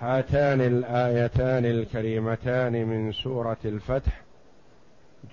هاتان 0.00 0.60
الآيتان 0.60 1.64
الكريمتان 1.64 2.86
من 2.86 3.12
سورة 3.12 3.56
الفتح 3.64 4.22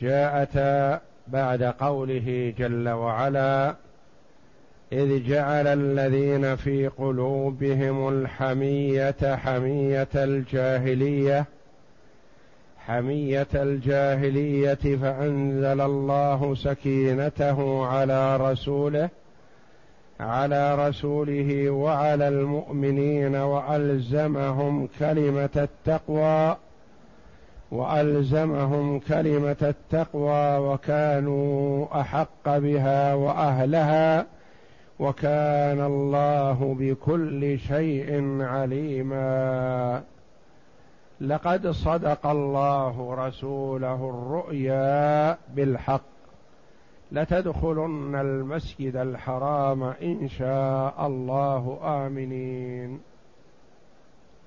جاءتا 0.01 1.01
بعد 1.27 1.63
قوله 1.63 2.53
جل 2.57 2.89
وعلا 2.89 3.75
إذ 4.93 5.23
جعل 5.23 5.67
الذين 5.67 6.55
في 6.55 6.87
قلوبهم 6.87 8.09
الحمية 8.09 9.35
حمية 9.35 10.07
الجاهلية 10.15 11.45
حمية 12.77 13.47
الجاهلية 13.55 14.97
فأنزل 15.01 15.81
الله 15.81 16.55
سكينته 16.55 17.85
على 17.85 18.37
رسوله 18.37 19.09
على 20.19 20.87
رسوله 20.87 21.69
وعلى 21.69 22.27
المؤمنين 22.27 23.35
وألزمهم 23.35 24.87
كلمة 24.99 25.49
التقوى 25.55 26.57
وألزمهم 27.71 28.99
كلمة 28.99 29.57
التقوى 29.61 30.57
وكانوا 30.57 31.85
أحق 32.01 32.57
بها 32.57 33.13
وأهلها 33.13 34.25
وكان 34.99 35.81
الله 35.85 36.75
بكل 36.79 37.59
شيء 37.59 38.41
عليما. 38.41 40.03
لقد 41.21 41.67
صدق 41.67 42.27
الله 42.27 43.15
رسوله 43.27 44.09
الرؤيا 44.09 45.37
بالحق. 45.55 46.16
لتدخلن 47.11 48.15
المسجد 48.15 48.95
الحرام 48.95 49.83
إن 49.83 50.29
شاء 50.29 51.07
الله. 51.07 51.79
آمنين. 51.83 52.99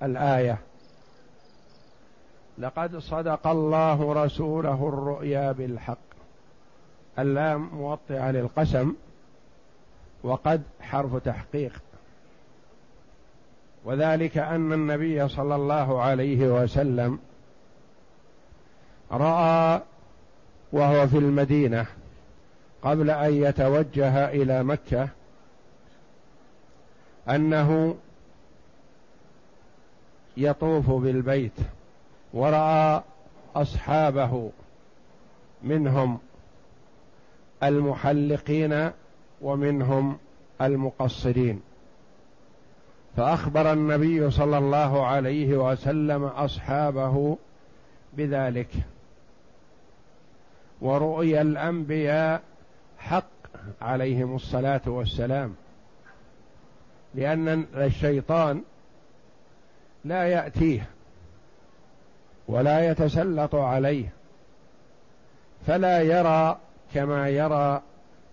الآية. 0.03 0.57
لقد 2.57 2.97
صدق 2.97 3.47
الله 3.47 4.13
رسوله 4.13 4.87
الرؤيا 4.87 5.51
بالحق. 5.51 5.97
اللام 7.19 7.69
موطئة 7.73 8.31
للقسم. 8.31 8.93
وقد 10.23 10.61
حرف 10.81 11.15
تحقيق. 11.15 11.81
وذلك 13.85 14.37
أن 14.37 14.73
النبي 14.73 15.27
صلى 15.27 15.55
الله 15.55 16.01
عليه 16.01 16.63
وسلم 16.63 17.19
رأى 19.11 19.81
وهو 20.73 21.07
في 21.07 21.17
المدينة 21.17 21.85
قبل 22.83 23.09
أن 23.09 23.33
يتوجه 23.33 24.29
إلى 24.29 24.63
مكة 24.63 25.09
أنه 27.29 27.95
يطوف 30.37 30.91
بالبيت 30.91 31.59
ورأى 32.33 33.03
أصحابه 33.55 34.51
منهم 35.63 36.19
المحلقين 37.63 38.91
ومنهم 39.41 40.17
المقصرين. 40.61 41.61
فأخبر 43.17 43.73
النبي 43.73 44.31
صلى 44.31 44.57
الله 44.57 45.05
عليه 45.05 45.57
وسلم 45.57 46.23
أصحابه 46.23 47.37
بذلك. 48.13 48.69
ورؤيا 50.81 51.41
الأنبياء 51.41 52.41
حق 53.01 53.23
عليهم 53.81 54.35
الصلاة 54.35 54.81
والسلام 54.85 55.55
لأن 57.15 57.65
الشيطان 57.75 58.61
لا 60.05 60.27
يأتيه 60.27 60.89
ولا 62.47 62.89
يتسلط 62.91 63.55
عليه 63.55 64.09
فلا 65.67 66.01
يرى 66.01 66.57
كما 66.93 67.29
يرى 67.29 67.81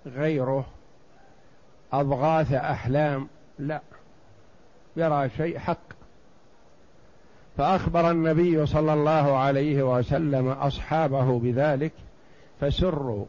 غيره 0.06 0.66
أضغاث 1.92 2.52
أحلام 2.52 3.28
لا 3.58 3.80
يرى 4.96 5.30
شيء 5.36 5.58
حق. 5.58 5.78
فأخبر 7.56 8.10
النبي 8.10 8.66
صلى 8.66 8.92
الله 8.92 9.36
عليه 9.36 9.98
وسلم 9.98 10.48
أصحابه 10.48 11.38
بذلك 11.38 11.92
فسروا 12.60 13.26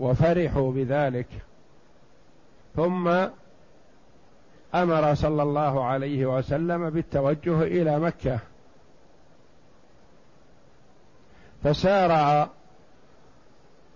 وفرحوا 0.00 0.72
بذلك. 0.72 1.26
ثم 2.76 3.08
أمر 4.74 5.14
صلى 5.14 5.42
الله 5.42 5.84
عليه 5.84 6.26
وسلم 6.26 6.90
بالتوجه 6.90 7.62
إلى 7.62 7.98
مكة. 7.98 8.38
فسارع 11.64 12.48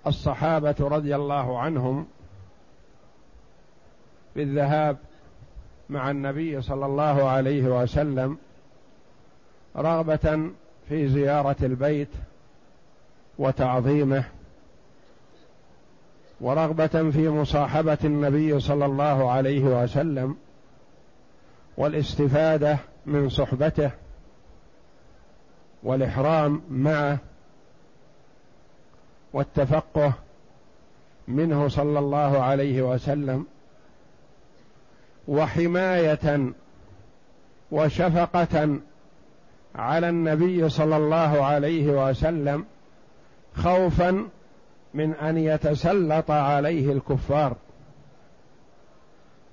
الصحابة 0.07 0.75
رضي 0.81 1.17
الله 1.17 1.59
عنهم 1.59 2.07
بالذهاب 4.37 4.97
مع 5.91 6.11
النبي 6.11 6.63
صلى 6.63 6.87
الله 6.87 7.29
عليه 7.29 7.83
وسلم 7.83 8.39
رغبة 9.77 10.51
في 10.89 11.09
زيارة 11.09 11.57
البيت 11.63 12.09
وتعظيمه. 13.39 14.25
ورغبة 16.43 17.11
في 17.11 17.29
مصاحبة 17.29 17.99
النبي 18.05 18.61
صلى 18.61 18.85
الله 18.85 19.31
عليه 19.31 19.61
وسلم 19.83 20.37
والاستفادة 21.77 22.79
من 23.07 23.29
صحبته 23.29 23.91
والإحرام 25.83 26.63
معه 26.71 27.19
والتفقه 29.33 30.13
منه 31.29 31.69
صلى 31.69 31.99
الله 31.99 32.43
عليه 32.43 32.83
وسلم 32.83 33.47
وحماية 35.29 36.53
وشفقة 37.73 38.79
على 39.75 40.09
النبي 40.09 40.69
صلى 40.69 40.97
الله 40.97 41.45
عليه 41.45 42.09
وسلم 42.09 42.65
خوفا 43.57 44.29
من 44.95 45.15
أن 45.15 45.39
يتسلط 45.39 46.31
عليه 46.31 46.93
الكفار 46.93 47.57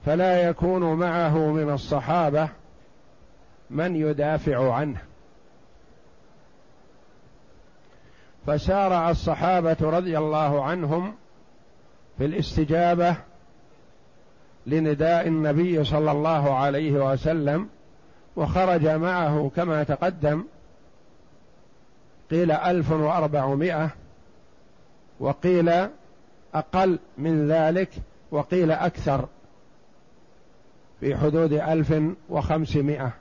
فلا 0.05 0.49
يكون 0.49 0.93
معه 0.93 1.37
من 1.37 1.73
الصحابة 1.73 2.49
من 3.69 3.95
يدافع 3.95 4.73
عنه. 4.73 5.01
فسارع 8.47 9.09
الصحابة 9.09 9.77
رضي 9.81 10.17
الله 10.17 10.63
عنهم 10.63 11.15
في 12.17 12.25
الاستجابة 12.25 13.15
لنداء 14.65 15.27
النبي 15.27 15.83
صلى 15.83 16.11
الله 16.11 16.55
عليه 16.55 17.11
وسلم 17.11 17.69
وخرج 18.35 18.87
معه 18.87 19.51
كما 19.55 19.83
تقدم 19.83 20.43
قيل 22.31 22.51
ألف 22.51 22.91
وأربعمائة 22.91 23.89
وقيل 25.19 25.87
أقل 26.53 26.99
من 27.17 27.51
ذلك 27.51 27.89
وقيل 28.31 28.71
أكثر 28.71 29.27
في 30.99 31.17
حدود 31.17 31.53
ألف 31.53 31.93
وخمسمائة. 32.29 33.11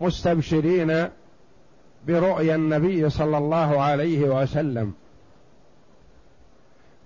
مستبشرين 0.00 1.08
برؤيا 2.06 2.54
النبي 2.54 3.10
صلى 3.10 3.38
الله 3.38 3.80
عليه 3.82 4.20
وسلم. 4.42 4.94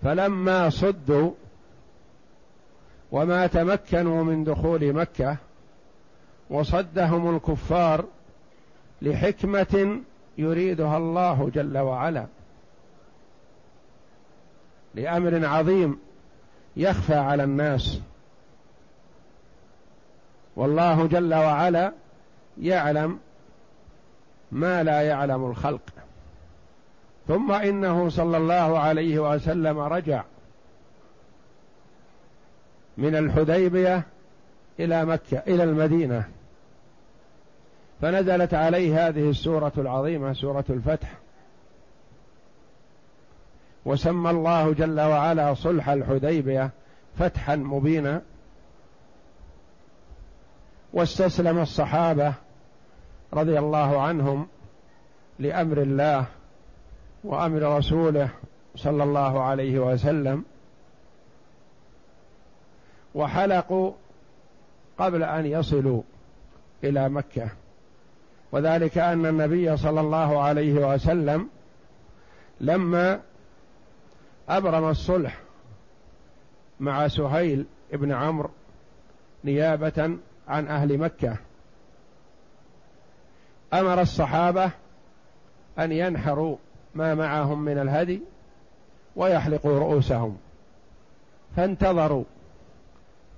فلما 0.02 0.70
صدوا 0.70 1.30
وما 3.12 3.46
تمكنوا 3.46 4.24
من 4.24 4.44
دخول 4.44 4.92
مكة 4.92 5.36
وصدهم 6.50 7.36
الكفار 7.36 8.04
لحكمة 9.02 10.00
يريدها 10.38 10.96
الله 10.96 11.50
جل 11.54 11.78
وعلا. 11.78 12.26
لأمر 14.94 15.46
عظيم 15.46 15.98
يخفى 16.76 17.14
على 17.14 17.44
الناس. 17.44 18.00
والله 20.56 21.06
جل 21.06 21.34
وعلا 21.34 21.92
يعلم 22.60 23.18
ما 24.52 24.82
لا 24.82 25.02
يعلم 25.02 25.50
الخلق. 25.50 25.82
ثم 27.28 27.52
إنه 27.52 28.08
صلى 28.08 28.36
الله 28.36 28.78
عليه 28.78 29.18
وسلم 29.18 29.78
رجع 29.78 30.24
من 32.98 33.16
الحديبية 33.16 34.02
إلى 34.80 35.04
مكة 35.04 35.38
إلى 35.38 35.64
المدينة. 35.64 36.28
فنزلت 38.00 38.54
عليه 38.54 39.08
هذه 39.08 39.30
السورة 39.30 39.72
العظيمة 39.78 40.32
سورة 40.32 40.64
الفتح. 40.70 41.12
وسمى 43.84 44.30
الله 44.30 44.72
جل 44.72 45.00
وعلا 45.00 45.54
صلح 45.54 45.88
الحديبية 45.88 46.70
فتحا 47.18 47.56
مبينا. 47.56 48.22
واستسلم 50.92 51.58
الصحابة 51.58 52.34
رضي 53.34 53.58
الله 53.58 54.02
عنهم 54.02 54.46
لأمر 55.38 55.82
الله 55.82 56.26
وأمر 57.24 57.76
رسوله 57.76 58.28
صلى 58.76 59.04
الله 59.04 59.42
عليه 59.42 59.78
وسلم. 59.78 60.44
وحلقوا 63.14 63.92
قبل 64.98 65.22
أن 65.22 65.46
يصلوا 65.46 66.02
إلى 66.84 67.08
مكة. 67.08 67.50
وذلك 68.52 68.98
أن 68.98 69.26
النبي 69.26 69.76
صلى 69.76 70.00
الله 70.00 70.42
عليه 70.42 70.94
وسلم 70.94 71.48
لما 72.60 73.20
أبرم 74.48 74.88
الصلح 74.88 75.40
مع 76.80 77.08
سهيل 77.08 77.66
بن 77.92 78.12
عمرو 78.12 78.50
نيابة 79.44 80.16
عن 80.48 80.68
أهل 80.68 80.98
مكة 80.98 81.36
أمر 83.72 84.00
الصحابة 84.00 84.70
أن 85.78 85.92
ينحروا 85.92 86.56
ما 86.94 87.14
معهم 87.14 87.64
من 87.64 87.78
الهدي 87.78 88.22
ويحلقوا 89.16 89.78
رؤوسهم. 89.78 90.38
فانتظروا 91.56 92.24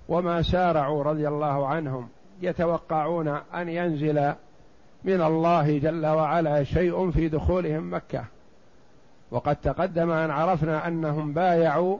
وما 0.08 0.43
سارعوا 0.43 1.02
رضي 1.02 1.28
الله 1.28 1.66
عنهم 1.66 2.08
يتوقعون 2.43 3.28
أن 3.28 3.69
ينزل 3.69 4.34
من 5.05 5.23
الله 5.23 5.79
جل 5.79 6.06
وعلا 6.06 6.65
شيء 6.65 7.11
في 7.11 7.29
دخولهم 7.29 7.95
مكة. 7.95 8.25
وقد 9.31 9.56
تقدم 9.56 10.11
أن 10.11 10.31
عرفنا 10.31 10.89
أنهم 10.89 11.33
بايعوا 11.33 11.99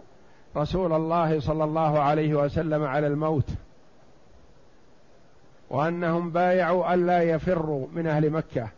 رسول 0.57 0.93
الله 0.93 1.41
صلى 1.41 1.65
الله 1.65 1.99
عليه 1.99 2.35
وسلم 2.35 2.85
على 2.85 3.07
الموت. 3.07 3.49
وأنهم 5.71 6.31
بايعوا 6.31 6.95
الا 6.95 7.23
يفروا 7.23 7.87
من 7.93 8.07
أهل 8.07 8.31
مكة 8.31 8.69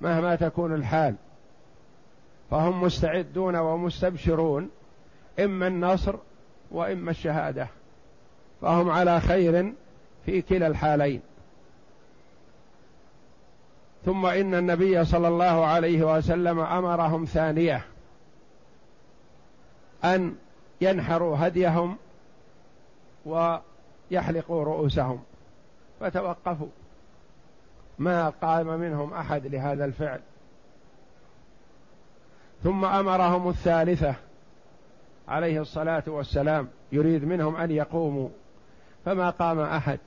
مهما 0.00 0.36
تكون 0.36 0.74
الحال. 0.74 1.14
فهم 2.50 2.82
مستعدون 2.82 3.56
ومستبشرون 3.56 4.70
إما 5.40 5.66
النصر 5.66 6.14
وإما 6.70 7.10
الشهادة. 7.10 7.68
فهم 8.62 8.90
على 8.90 9.20
خير 9.20 9.72
في 10.26 10.42
كلا 10.42 10.66
الحالين. 10.66 11.20
ثم 14.06 14.26
إن 14.26 14.54
النبي 14.54 15.04
صلى 15.04 15.28
الله 15.28 15.66
عليه 15.66 16.16
وسلم 16.16 16.60
أمرهم 16.60 17.24
ثانية. 17.24 17.84
أن 20.04 20.34
ينحروا 20.80 21.36
هديهم 21.38 21.96
ويحلقوا 23.26 24.64
رؤوسهم. 24.64 25.22
فتوقفوا. 26.00 26.68
ما 27.98 28.28
قام 28.28 28.66
منهم 28.66 29.14
أحد 29.14 29.46
لهذا 29.46 29.84
الفعل. 29.84 30.20
ثم 32.64 32.84
أمرهم 32.84 33.48
الثالثة. 33.48 34.14
عليه 35.28 35.60
الصلاة 35.60 36.04
والسلام. 36.06 36.68
يريد 36.92 37.24
منهم 37.24 37.56
أن 37.56 37.70
يقوموا. 37.70 38.28
فما 39.04 39.30
قام 39.30 39.60
أحد. 39.60 39.98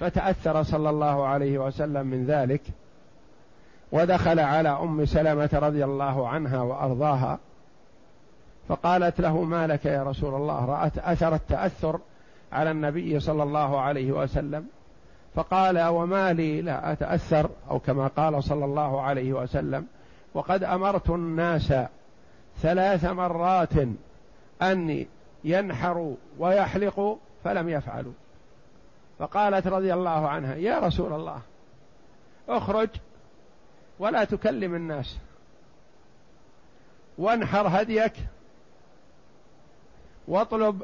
فتأثر 0.00 0.62
صلى 0.62 0.90
الله 0.90 1.26
عليه 1.26 1.58
وسلم 1.58 2.06
من 2.06 2.26
ذلك 2.26 2.62
ودخل 3.92 4.40
على 4.40 4.68
أم 4.68 5.04
سلمة 5.04 5.50
رضي 5.52 5.84
الله 5.84 6.28
عنها 6.28 6.62
وأرضاها 6.62 7.38
فقالت 8.68 9.20
له 9.20 9.44
ما 9.44 9.66
لك 9.66 9.84
يا 9.84 10.02
رسول 10.02 10.34
الله؟ 10.34 10.64
رأت 10.64 10.98
أثر 10.98 11.34
التأثر 11.34 12.00
على 12.52 12.70
النبي 12.70 13.20
صلى 13.20 13.42
الله 13.42 13.80
عليه 13.80 14.12
وسلم. 14.12 14.66
فقال 15.34 15.82
وما 15.82 16.32
لي 16.32 16.62
لا 16.62 16.92
أتأثر 16.92 17.50
أو 17.70 17.78
كما 17.78 18.06
قال 18.06 18.44
صلى 18.44 18.64
الله 18.64 19.00
عليه 19.00 19.32
وسلم 19.32 19.86
وقد 20.34 20.64
أمرت 20.64 21.10
الناس 21.10 21.72
ثلاث 22.62 23.04
مرات 23.04 23.72
أن 24.62 25.06
ينحروا 25.44 26.14
ويحلقوا 26.38 27.16
فلم 27.44 27.68
يفعلوا. 27.68 28.12
فقالت 29.18 29.66
رضي 29.66 29.94
الله 29.94 30.28
عنها 30.28 30.54
يا 30.54 30.78
رسول 30.78 31.12
الله 31.12 31.40
اخرج 32.48 32.88
ولا 33.98 34.24
تكلم 34.24 34.74
الناس 34.74 35.16
وانحر 37.18 37.68
هديك 37.68 38.12
واطلب 40.28 40.82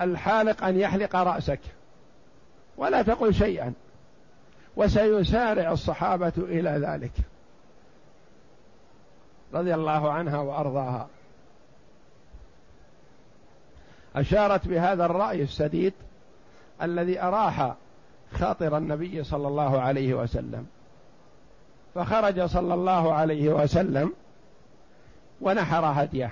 الحالق 0.00 0.64
أن 0.64 0.80
يحلق 0.80 1.16
رأسك 1.16 1.60
ولا 2.76 3.02
تقل 3.02 3.34
شيئا 3.34 3.72
وسيسارع 4.76 5.72
الصحابة 5.72 6.32
إلى 6.36 6.70
ذلك. 6.70 7.12
رضي 9.54 9.74
الله 9.74 10.12
عنها 10.12 10.38
وأرضاها. 10.38 11.08
أشارت 14.16 14.68
بهذا 14.68 15.04
الرأي 15.06 15.42
السديد 15.42 15.92
الذي 16.82 17.20
أراح 17.20 17.74
خاطر 18.32 18.76
النبي 18.76 19.24
صلى 19.24 19.48
الله 19.48 19.80
عليه 19.80 20.14
وسلم. 20.14 20.66
فخرج 21.94 22.44
صلى 22.44 22.74
الله 22.74 23.12
عليه 23.12 23.48
وسلم 23.48 24.12
ونحر 25.40 25.84
هديه 25.84 26.30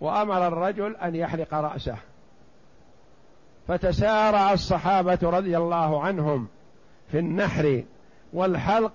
وأمر 0.00 0.46
الرجل 0.46 0.96
أن 0.96 1.14
يحلق 1.14 1.54
رأسه. 1.54 1.96
فتسارع 3.68 4.52
الصحابة 4.52 5.18
رضي 5.22 5.56
الله 5.56 6.02
عنهم 6.02 6.48
في 7.10 7.18
النحر 7.18 7.84
والحلق 8.32 8.92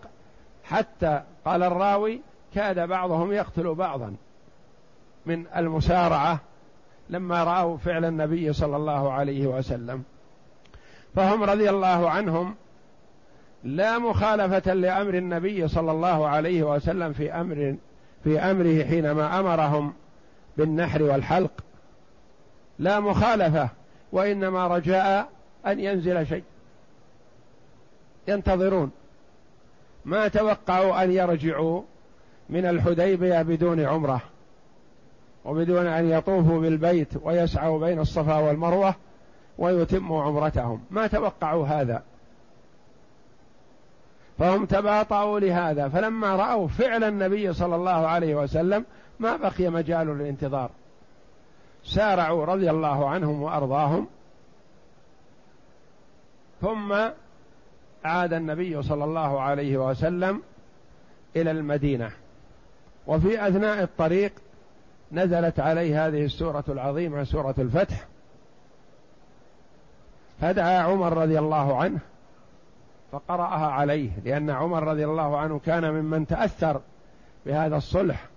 حتى 0.64 1.22
قال 1.46 1.64
الراوي 1.64 2.22
كاد 2.56 2.80
بعضهم 2.80 3.34
يقتل 3.34 3.76
بعضا 3.76 4.16
من 5.26 5.46
المسارعة 5.56 6.40
لما 7.10 7.44
رأوا 7.44 7.78
فعل 7.78 8.06
النبي 8.06 8.54
صلى 8.54 8.76
الله 8.76 9.12
عليه 9.12 9.48
وسلم. 9.48 10.04
فهم 11.16 11.44
رضي 11.44 11.70
الله 11.70 12.10
عنهم 12.10 12.56
لا 13.64 14.00
مخالفة 14.00 14.74
لأمر 14.74 15.14
النبي 15.14 15.68
صلى 15.68 15.92
الله 15.92 16.28
عليه 16.28 16.64
وسلم 16.64 17.14
في 17.14 17.32
أمر 17.32 17.76
في 18.24 18.40
أمره 18.40 18.84
حينما 18.84 19.40
أمرهم 19.40 19.94
بالنحر 20.58 21.04
والحلق. 21.04 21.52
لا 22.80 23.00
مخالفة 23.00 23.70
وإنما 24.12 24.68
رجاء 24.68 25.30
أن 25.66 25.80
ينزل 25.80 26.28
شيء. 26.28 26.44
ينتظرون. 28.28 28.92
ما 30.06 30.28
توقعوا 30.28 31.04
أن 31.04 31.12
يرجعوا 31.12 31.82
من 32.50 32.66
الحديبية 32.66 33.42
بدون 33.42 33.80
عمرة. 33.80 34.22
وبدون 35.46 35.88
أن 35.88 36.10
يطوفوا 36.10 36.60
بالبيت 36.60 37.10
ويسعوا 37.24 37.80
بين 37.80 38.00
الصفا 38.00 38.38
والمروة 38.38 38.96
ويتموا 39.58 40.24
عمرتهم. 40.24 40.84
ما 40.92 41.08
توقعوا 41.08 41.68
هذا. 41.68 42.04
فهم 44.40 44.66
تباطؤوا 44.66 45.40
لهذا. 45.40 45.90
فلما 45.90 46.36
رأوا 46.36 46.68
فعل 46.68 47.04
النبي 47.04 47.54
صلى 47.54 47.76
الله 47.76 48.08
عليه 48.08 48.36
وسلم 48.36 48.86
ما 49.20 49.38
بقي 49.38 49.70
مجال 49.70 50.08
للانتظار. 50.08 50.70
سارعوا 51.84 52.46
رضي 52.46 52.70
الله 52.70 53.10
عنهم 53.10 53.42
وأرضاهم. 53.42 54.08
ثم 56.62 56.94
عاد 58.06 58.34
النبي 58.34 58.82
صلى 58.82 59.04
الله 59.04 59.42
عليه 59.42 59.78
وسلم 59.78 60.42
إلى 61.36 61.52
المدينة. 61.52 62.12
وفي 63.08 63.48
أثناء 63.48 63.84
الطريق 63.84 64.32
نزلت 65.16 65.60
عليه 65.60 66.08
هذه 66.08 66.26
السورة 66.26 66.64
العظيمة 66.70 67.24
سورة 67.24 67.56
الفتح. 67.58 68.06
فدعا 70.42 70.80
عمر 70.80 71.18
رضي 71.18 71.40
الله 71.40 71.78
عنه 71.78 72.00
فقرأها 73.12 73.68
عليه 73.68 74.10
لأن 74.26 74.50
عمر 74.50 74.84
رضي 74.84 75.06
الله 75.06 75.38
عنه 75.38 75.60
كان 75.60 75.92
ممن 75.92 76.28
تأثر 76.28 76.82
بهذا 77.46 77.78
الصلح. 77.78 78.28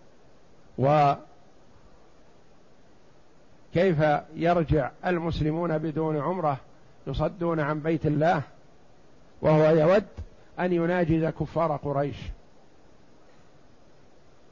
كيف 3.74 3.98
يرجع 4.34 4.90
المسلمون 5.06 5.78
بدون 5.78 6.20
عمرة 6.20 6.56
يصدون 7.06 7.60
عن 7.60 7.80
بيت 7.80 8.06
الله 8.06 8.42
وهو 9.42 9.64
يود 9.64 10.06
أن 10.60 10.72
يناجز 10.72 11.24
كفار 11.24 11.76
قريش. 11.76 12.16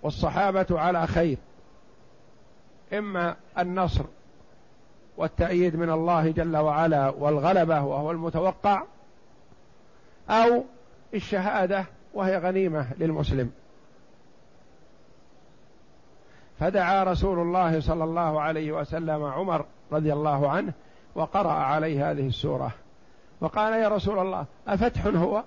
والصحابة 0.03 0.67
على 0.71 1.07
خير. 1.07 1.39
إما 2.93 3.37
النصر 3.59 4.05
والتأييد 5.17 5.77
من 5.77 5.91
الله 5.91 6.31
جل 6.31 6.57
وعلا 6.57 7.09
والغلبة 7.09 7.83
وهو 7.83 8.11
المتوقع 8.11 8.83
أو 10.31 10.65
الشهادة 11.15 11.85
وهي 12.15 12.39
غنيمة 12.39 12.87
للمسلم. 12.99 13.51
فدعا 16.61 17.05
رسول 17.05 17.39
الله 17.39 17.81
صلى 17.81 18.05
الله 18.05 18.41
عليه 18.41 18.73
وسلم 18.73 19.25
عمر 19.25 19.65
رضي 19.93 20.13
الله 20.13 20.51
عنه 20.51 20.73
وقرأ 21.15 21.53
عليه 21.53 22.11
هذه 22.11 22.27
السورة. 22.27 22.71
وقال 23.41 23.73
يا 23.73 23.89
رسول 23.89 24.19
الله 24.19 24.47
أفتح 24.69 25.07
هو؟ 25.07 25.43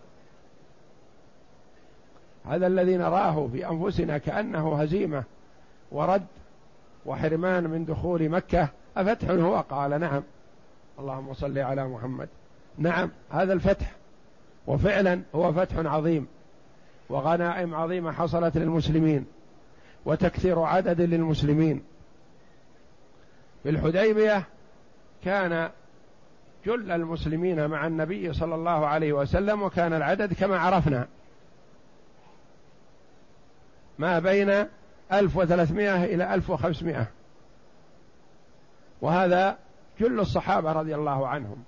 هذا 2.45 2.67
الذي 2.67 2.97
نراه 2.97 3.47
في 3.47 3.69
أنفسنا 3.69 4.17
كأنه 4.17 4.81
هزيمة 4.81 5.23
ورد 5.91 6.25
وحرمان 7.05 7.63
من 7.63 7.85
دخول 7.85 8.29
مكة 8.29 8.69
أفتح 8.97 9.29
هو؟ 9.29 9.59
قال 9.59 9.99
نعم. 9.99 10.23
اللهم 10.99 11.33
صل 11.33 11.57
على 11.57 11.87
محمد. 11.87 12.29
نعم 12.77 13.11
هذا 13.29 13.53
الفتح. 13.53 13.91
وفعلا 14.67 15.21
هو 15.35 15.53
فتح 15.53 15.75
عظيم. 15.77 16.27
وغنائم 17.09 17.75
عظيمة 17.75 18.11
حصلت 18.11 18.57
للمسلمين. 18.57 19.25
وتكثير 20.05 20.59
عدد 20.59 21.01
للمسلمين. 21.01 21.83
في 23.63 23.69
الحديبية 23.69 24.43
كان 25.23 25.69
جل 26.65 26.91
المسلمين 26.91 27.67
مع 27.67 27.87
النبي 27.87 28.33
صلى 28.33 28.55
الله 28.55 28.87
عليه 28.87 29.13
وسلم 29.13 29.61
وكان 29.61 29.93
العدد 29.93 30.33
كما 30.33 30.59
عرفنا. 30.59 31.07
ما 33.99 34.19
بين 34.19 34.65
ألف 35.11 35.37
وثلاثمائة 35.37 36.03
إلى 36.03 36.33
ألف 36.33 36.49
وخمسمائة. 36.49 37.07
وهذا 39.01 39.57
جل 39.99 40.19
الصحابة 40.19 40.71
رضي 40.71 40.95
الله 40.95 41.27
عنهم. 41.27 41.63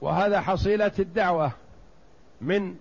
وهذا 0.00 0.40
حصيلة 0.40 0.92
الدعوة 0.98 1.52
من 2.40 2.76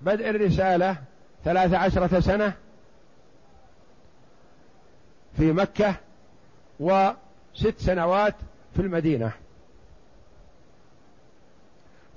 بدء 0.00 0.30
الرسالة 0.30 0.96
ثلاث 1.44 1.74
عشرة 1.74 2.20
سنة 2.20 2.52
في 5.36 5.52
مكة 5.52 5.94
وست 6.80 7.74
سنوات 7.78 8.34
في 8.74 8.82
المدينة. 8.82 9.32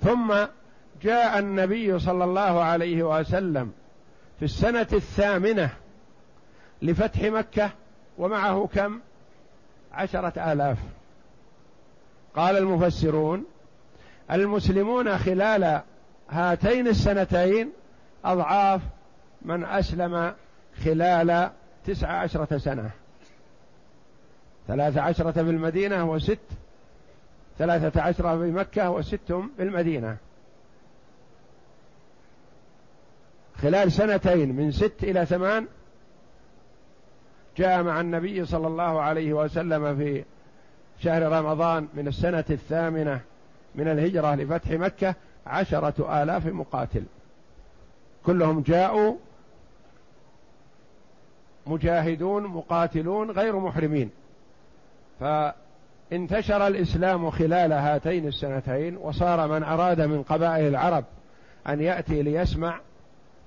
ثم 0.02 0.34
جاء 1.02 1.38
النبي 1.38 1.98
صلى 1.98 2.24
الله 2.24 2.62
عليه 2.62 3.02
وسلم 3.02 3.72
في 4.38 4.44
السنة 4.44 4.86
الثامنة 4.92 5.70
لفتح 6.82 7.22
مكة 7.22 7.70
ومعه 8.18 8.68
كم؟ 8.74 9.00
عشرة 9.92 10.52
آلاف. 10.52 10.78
قال 12.34 12.56
المفسرون 12.56 13.44
المسلمون 14.30 15.18
خلال 15.18 15.80
هاتين 16.30 16.88
السنتين 16.88 17.72
أضعاف 18.24 18.80
من 19.42 19.64
أسلم 19.64 20.34
خلال 20.84 21.50
تسع 21.86 22.08
عشرة 22.08 22.58
سنة. 22.58 22.90
ثلاثة 24.68 25.00
عشرة 25.00 25.30
في 25.30 25.40
المدينة 25.40 26.10
وست 26.10 26.38
ثلاثة 27.58 28.02
عشرة 28.02 28.38
في 28.38 28.50
مكة 28.50 28.90
وست 28.90 29.32
في 29.56 29.62
المدينة. 29.62 30.16
خلال 33.62 33.92
سنتين 33.92 34.56
من 34.56 34.72
ست 34.72 35.02
إلى 35.02 35.26
ثمان 35.26 35.66
جاء 37.56 37.82
مع 37.82 38.00
النبي 38.00 38.44
صلى 38.44 38.66
الله 38.66 39.00
عليه 39.00 39.32
وسلم 39.32 39.96
في 39.96 40.24
شهر 41.00 41.22
رمضان 41.22 41.88
من 41.94 42.08
السنة 42.08 42.44
الثامنة 42.50 43.20
من 43.74 43.88
الهجرة 43.88 44.34
لفتح 44.34 44.70
مكة 44.70 45.14
عشرة 45.46 46.22
آلاف 46.22 46.46
مقاتل. 46.46 47.02
كلهم 48.26 48.60
جاءوا 48.60 49.16
مجاهدون 51.66 52.46
مقاتلون 52.46 53.30
غير 53.30 53.58
محرمين. 53.58 54.10
فانتشر 55.20 56.66
الإسلام 56.66 57.30
خلال 57.30 57.72
هاتين 57.72 58.26
السنتين 58.26 58.96
وصار 58.96 59.48
من 59.48 59.62
أراد 59.62 60.00
من 60.00 60.22
قبائل 60.22 60.66
العرب 60.66 61.04
أن 61.68 61.80
يأتي 61.80 62.22
ليسمع 62.22 62.80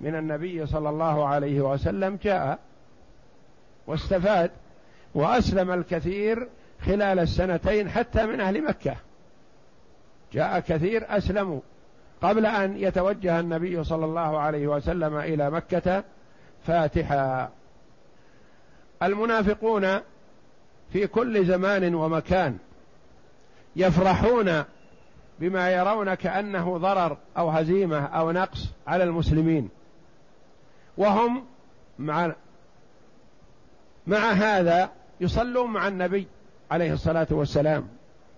من 0.02 0.16
النبي 0.16 0.66
صلى 0.66 0.90
الله 0.90 1.28
عليه 1.28 1.62
وسلم 1.62 2.20
جاء 2.24 2.60
واستفاد 3.88 4.52
وأسلم 5.16 5.72
الكثير 5.72 6.48
خلال 6.86 7.20
السنتين 7.20 7.90
حتى 7.90 8.26
من 8.26 8.42
أهل 8.42 8.64
مكة. 8.64 8.96
جاء 10.34 10.60
كثير 10.60 11.06
أسلموا. 11.10 11.60
قبل 12.22 12.46
أن 12.46 12.78
يتوجه 12.78 13.40
النبي 13.40 13.84
صلى 13.84 14.06
الله 14.06 14.40
عليه 14.40 14.68
وسلم 14.68 15.18
إلى 15.18 15.52
مكة 15.52 16.04
فاتحا. 16.68 17.50
المنافقون 19.04 20.00
في 20.94 21.08
كل 21.08 21.46
زمان 21.46 21.96
ومكان 21.96 22.58
يفرحون 23.76 24.64
بما 25.40 25.72
يرون 25.72 26.14
كأنه 26.14 26.78
ضرر 26.78 27.18
أو 27.38 27.50
هزيمة 27.50 28.06
أو 28.06 28.32
نقص 28.32 28.70
على 28.88 29.04
المسلمين. 29.04 29.70
وهم 30.98 31.46
مع 32.00 32.34
مع 34.08 34.32
هذا 34.32 34.90
يصلون 35.22 35.72
مع 35.72 35.88
النبي 35.88 36.28
عليه 36.72 36.94
الصلاة 36.94 37.28
والسلام 37.32 37.88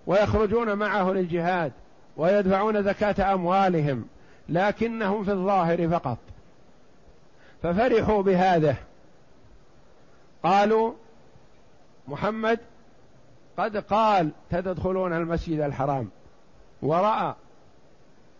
ويخرجون 0.06 0.74
معه 0.74 1.10
للجهاد 1.10 1.72
ويدفعون 2.16 2.82
زكاة 2.82 3.34
أموالهم 3.34 4.04
لكنهم 4.48 5.24
في 5.24 5.32
الظاهر 5.32 5.88
فقط. 5.88 6.18
ففرحوا 7.62 8.22
بهذا. 8.22 8.76
قالوا 10.42 10.92
محمد 12.08 12.60
قد 13.56 13.76
قال 13.76 14.30
تدخلون 14.50 15.12
المسجد 15.12 15.60
الحرام. 15.60 16.10
ورأى 16.82 17.34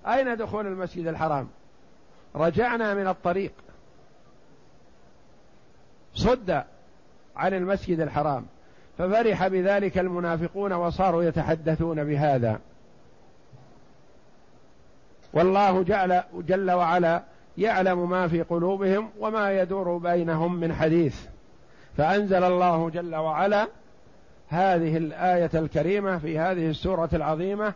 أين 0.06 0.36
دخول 0.36 0.66
المسجد 0.66 1.06
الحرام؟ 1.06 1.48
رجعنا 2.36 2.94
من 2.94 3.06
الطريق. 3.06 3.52
صد 6.14 6.62
عن 7.36 7.54
المسجد 7.54 8.00
الحرام 8.00 8.46
ففرح 8.98 9.48
بذلك 9.48 9.98
المنافقون 9.98 10.72
وصاروا 10.72 11.22
يتحدثون 11.22 12.04
بهذا. 12.04 12.60
والله 15.32 15.82
جعل 15.82 16.22
جل 16.34 16.70
وعلا 16.70 17.22
يعلم 17.58 18.10
ما 18.10 18.28
في 18.28 18.42
قلوبهم 18.42 19.10
وما 19.20 19.60
يدور 19.60 19.98
بينهم 19.98 20.60
من 20.60 20.74
حديث. 20.74 21.26
فأنزل 21.96 22.44
الله 22.44 22.90
جل 22.90 23.14
وعلا 23.14 23.68
هذه 24.48 24.96
الآية 24.96 25.50
الكريمة 25.54 26.18
في 26.18 26.38
هذه 26.38 26.70
السورة 26.70 27.08
العظيمة 27.12 27.72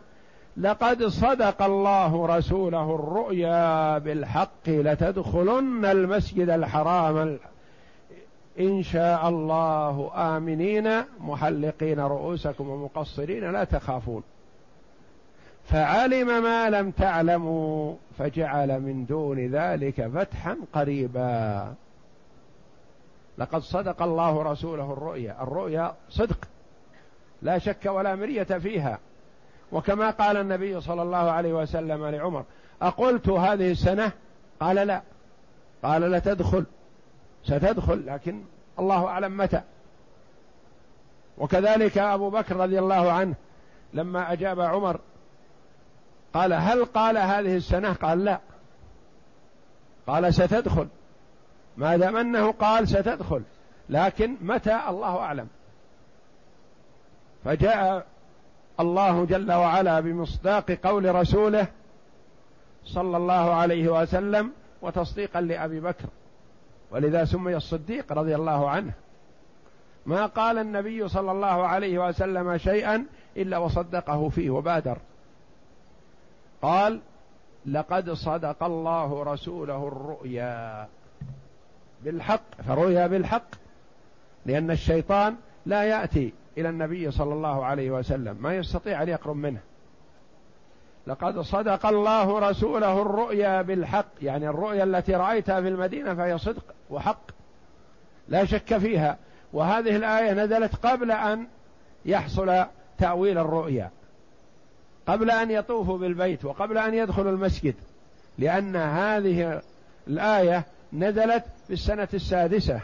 لقد 0.57 1.03
صدق 1.03 1.61
الله 1.61 2.37
رسوله 2.37 2.95
الرؤيا 2.95 3.97
بالحق 3.97 4.67
لتدخلن 4.67 5.85
المسجد 5.85 6.49
الحرام 6.49 7.39
إن 8.59 8.83
شاء 8.83 9.29
الله 9.29 10.11
آمنين 10.15 10.89
محلقين 11.19 11.99
رؤوسكم 11.99 12.69
ومقصرين 12.69 13.51
لا 13.51 13.63
تخافون. 13.63 14.23
فعلم 15.65 16.43
ما 16.43 16.69
لم 16.69 16.91
تعلموا 16.91 17.95
فجعل 18.17 18.79
من 18.81 19.05
دون 19.05 19.47
ذلك 19.47 20.07
فتحا 20.07 20.57
قريبا. 20.73 21.73
لقد 23.37 23.61
صدق 23.61 24.01
الله 24.01 24.43
رسوله 24.43 24.93
الرؤيا. 24.93 25.43
الرؤيا 25.43 25.93
صدق 26.09 26.47
لا 27.41 27.57
شك 27.57 27.85
ولا 27.85 28.15
مرية 28.15 28.43
فيها. 28.43 28.99
وكما 29.71 30.09
قال 30.09 30.37
النبي 30.37 30.81
صلى 30.81 31.01
الله 31.01 31.31
عليه 31.31 31.53
وسلم 31.53 32.05
لعمر 32.05 32.43
أقلت 32.81 33.29
هذه 33.29 33.71
السنة؟ 33.71 34.11
قال 34.59 34.75
لا. 34.75 35.01
قال 35.83 36.01
لتدخل 36.01 36.65
ستدخل 37.43 38.05
لكن 38.05 38.43
الله 38.79 39.07
أعلم 39.07 39.37
متى. 39.37 39.61
وكذلك 41.37 41.97
أبو 41.97 42.29
بكر 42.29 42.55
رضي 42.55 42.79
الله 42.79 43.11
عنه 43.11 43.35
لما 43.93 44.33
أجاب 44.33 44.59
عمر 44.59 44.99
قال 46.33 46.53
هل 46.53 46.85
قال 46.85 47.17
هذه 47.17 47.55
السنة؟ 47.55 47.93
قال 47.93 48.25
لا. 48.25 48.39
قال 50.07 50.33
ستدخل. 50.33 50.87
ما 51.77 51.97
دام 51.97 52.17
أنه 52.17 52.51
قال 52.51 52.87
ستدخل 52.87 53.43
لكن 53.89 54.35
متى؟ 54.41 54.79
الله 54.89 55.17
أعلم. 55.17 55.47
فجاء 57.45 58.05
الله 58.79 59.25
جل 59.25 59.51
وعلا 59.51 59.99
بمصداق 59.99 60.71
قول 60.71 61.15
رسوله 61.15 61.67
صلى 62.85 63.17
الله 63.17 63.53
عليه 63.53 64.01
وسلم 64.01 64.51
وتصديقا 64.81 65.41
لأبي 65.41 65.79
بكر. 65.79 66.05
ولذا 66.91 67.25
سمي 67.25 67.55
الصديق 67.55 68.13
رضي 68.13 68.35
الله 68.35 68.69
عنه. 68.69 68.91
ما 70.05 70.25
قال 70.25 70.57
النبي 70.57 71.07
صلى 71.07 71.31
الله 71.31 71.67
عليه 71.67 72.07
وسلم 72.07 72.57
شيئا 72.57 73.05
إلا 73.37 73.57
وصدقه 73.57 74.29
فيه 74.29 74.49
وبادر. 74.49 74.97
قال 76.61 76.99
لقد 77.65 78.11
صدق 78.11 78.63
الله 78.63 79.23
رسوله 79.23 79.87
الرؤيا 79.87 80.87
بالحق 82.03 82.61
فرؤيا 82.67 83.07
بالحق 83.07 83.47
لأن 84.45 84.71
الشيطان 84.71 85.35
لا 85.65 85.83
يأتي 85.83 86.33
إلى 86.57 86.69
النبي 86.69 87.11
صلى 87.11 87.33
الله 87.33 87.65
عليه 87.65 87.91
وسلم 87.91 88.37
ما 88.39 88.55
يستطيع 88.55 89.03
أن 89.03 89.09
يقرب 89.09 89.35
منه. 89.35 89.59
لقد 91.07 91.39
صدق 91.39 91.85
الله 91.85 92.49
رسوله 92.49 93.01
الرؤيا 93.01 93.61
بالحق 93.61 94.05
يعني 94.21 94.49
الرؤيا 94.49 94.83
التي 94.83 95.15
رأيتها 95.15 95.61
في 95.61 95.67
المدينة 95.67 96.15
فهي 96.15 96.37
صدق. 96.37 96.63
وحق. 96.89 97.21
لا 98.27 98.45
شك 98.45 98.77
فيها. 98.77 99.17
وهذه 99.53 99.95
الآية 99.95 100.33
نزلت 100.33 100.75
قبل 100.75 101.11
أن 101.11 101.47
يحصل 102.05 102.65
تأويل 102.97 103.37
الرؤيا. 103.37 103.89
قبل 105.07 105.31
أن 105.31 105.51
يطوفوا 105.51 105.97
بالبيت 105.97 106.45
وقبل 106.45 106.77
أن 106.77 106.93
يدخلوا 106.93 107.31
المسجد. 107.31 107.75
لأن 108.37 108.75
هذه 108.75 109.61
الآية 110.07 110.65
نزلت 110.93 111.43
في 111.67 111.73
السنة 111.73 112.07
السادسة. 112.13 112.79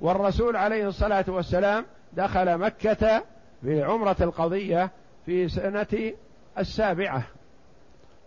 والرسول 0.00 0.56
عليه 0.56 0.88
الصلاة 0.88 1.24
والسلام 1.28 1.84
دخل 2.12 2.58
مكة 2.58 3.22
في 3.62 3.82
عمرة 3.82 4.16
القضية 4.20 4.90
في 5.26 5.48
سنة 5.48 6.12
السابعة. 6.58 7.22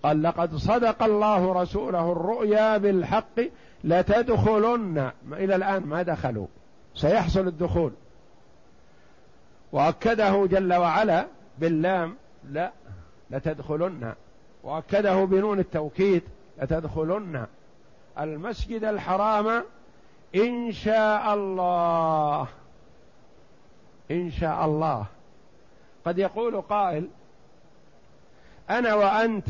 قال 0.04 0.24
لقد 0.24 0.56
صدق 0.56 1.04
الله 1.04 1.54
رسوله 1.54 2.12
الرؤيا 2.12 2.78
بالحق 2.78 3.40
لتدخلن. 3.84 5.12
إلى 5.32 5.56
الآن 5.56 5.86
ما 5.86 6.02
دخلوا. 6.02 6.48
سيحصل 6.96 7.48
الدخول. 7.48 7.92
وأكده 9.72 10.46
جل 10.46 10.74
وعلا 10.74 11.28
باللام 11.58 12.16
لا 12.50 12.72
لتدخلن. 13.32 14.14
وأكده 14.64 15.26
بنون 15.26 15.60
التوكيد 15.60 16.24
لتدخلن. 16.62 17.46
المسجد 18.20 18.84
الحرام 18.84 19.64
إن 20.36 20.72
شاء 20.72 21.34
الله. 21.34 22.48
إن 24.12 24.32
شاء 24.32 24.66
الله. 24.66 25.06
قد 26.06 26.18
يقول 26.18 26.62
قائل 26.62 27.08
أنا 28.70 28.94
وأنت 28.94 29.48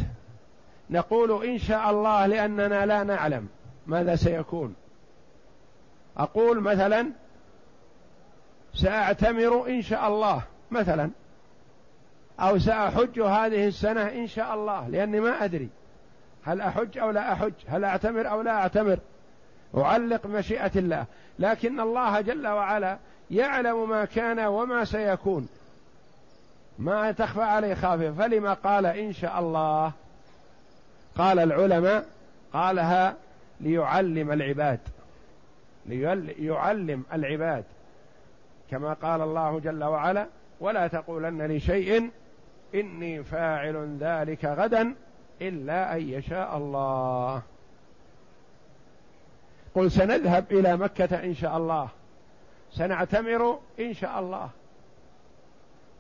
نقول 0.89 1.45
إن 1.47 1.57
شاء 1.57 1.91
الله 1.91 2.25
لأننا 2.25 2.85
لا 2.85 3.03
نعلم. 3.03 3.47
ماذا 3.87 4.15
سيكون؟ 4.15 4.75
أقول 6.17 6.59
مثلا 6.59 7.07
سأعتمر 8.73 9.67
إن 9.67 9.81
شاء 9.81 10.07
الله 10.07 10.41
مثلا 10.71 11.09
أو 12.39 12.59
سأحج 12.59 13.19
هذه 13.19 13.67
السنة 13.67 14.01
إن 14.01 14.27
شاء 14.27 14.53
الله 14.53 14.87
لأني 14.87 15.19
ما 15.19 15.43
أدري 15.43 15.69
هل 16.43 16.61
أحج 16.61 16.97
أو 16.97 17.11
لا 17.11 17.33
أحج 17.33 17.53
هل 17.67 17.83
أعتمر 17.83 18.29
أو 18.29 18.41
لا 18.41 18.51
أعتمر. 18.51 18.99
أعلق 19.77 20.25
مشيئة 20.25 20.71
الله 20.75 21.05
لكن 21.39 21.79
الله 21.79 22.21
جل 22.21 22.47
وعلا 22.47 22.97
يعلم 23.31 23.89
ما 23.89 24.05
كان 24.05 24.39
وما 24.39 24.85
سيكون. 24.85 25.47
ما 26.79 27.11
تخفى 27.11 27.41
عليه 27.41 27.73
خافية. 27.73 28.09
فلما 28.09 28.53
قال 28.53 28.85
إن 28.85 29.13
شاء 29.13 29.39
الله 29.39 29.91
قال 31.17 31.39
العلماء 31.39 32.05
قالها 32.53 33.15
ليعلم 33.63 34.31
العباد 34.31 34.79
ليعلم 35.85 37.03
العباد. 37.13 37.63
كما 38.71 38.93
قال 38.93 39.21
الله 39.21 39.59
جل 39.59 39.83
وعلا 39.83 40.27
ولا 40.59 40.87
تقولن 40.87 41.41
لشيء 41.41 42.09
إني 42.75 43.23
فاعل 43.23 43.97
ذلك 43.99 44.45
غدا 44.45 44.95
إلا 45.41 45.95
أن 45.95 46.09
يشاء 46.09 46.57
الله. 46.57 47.41
قل 49.75 49.91
سنذهب 49.91 50.45
إلى 50.51 50.77
مكة 50.77 51.23
إن 51.23 51.33
شاء 51.35 51.57
الله 51.57 51.89
سنعتمر 52.71 53.59
إن 53.79 53.93
شاء 53.93 54.19
الله. 54.19 54.49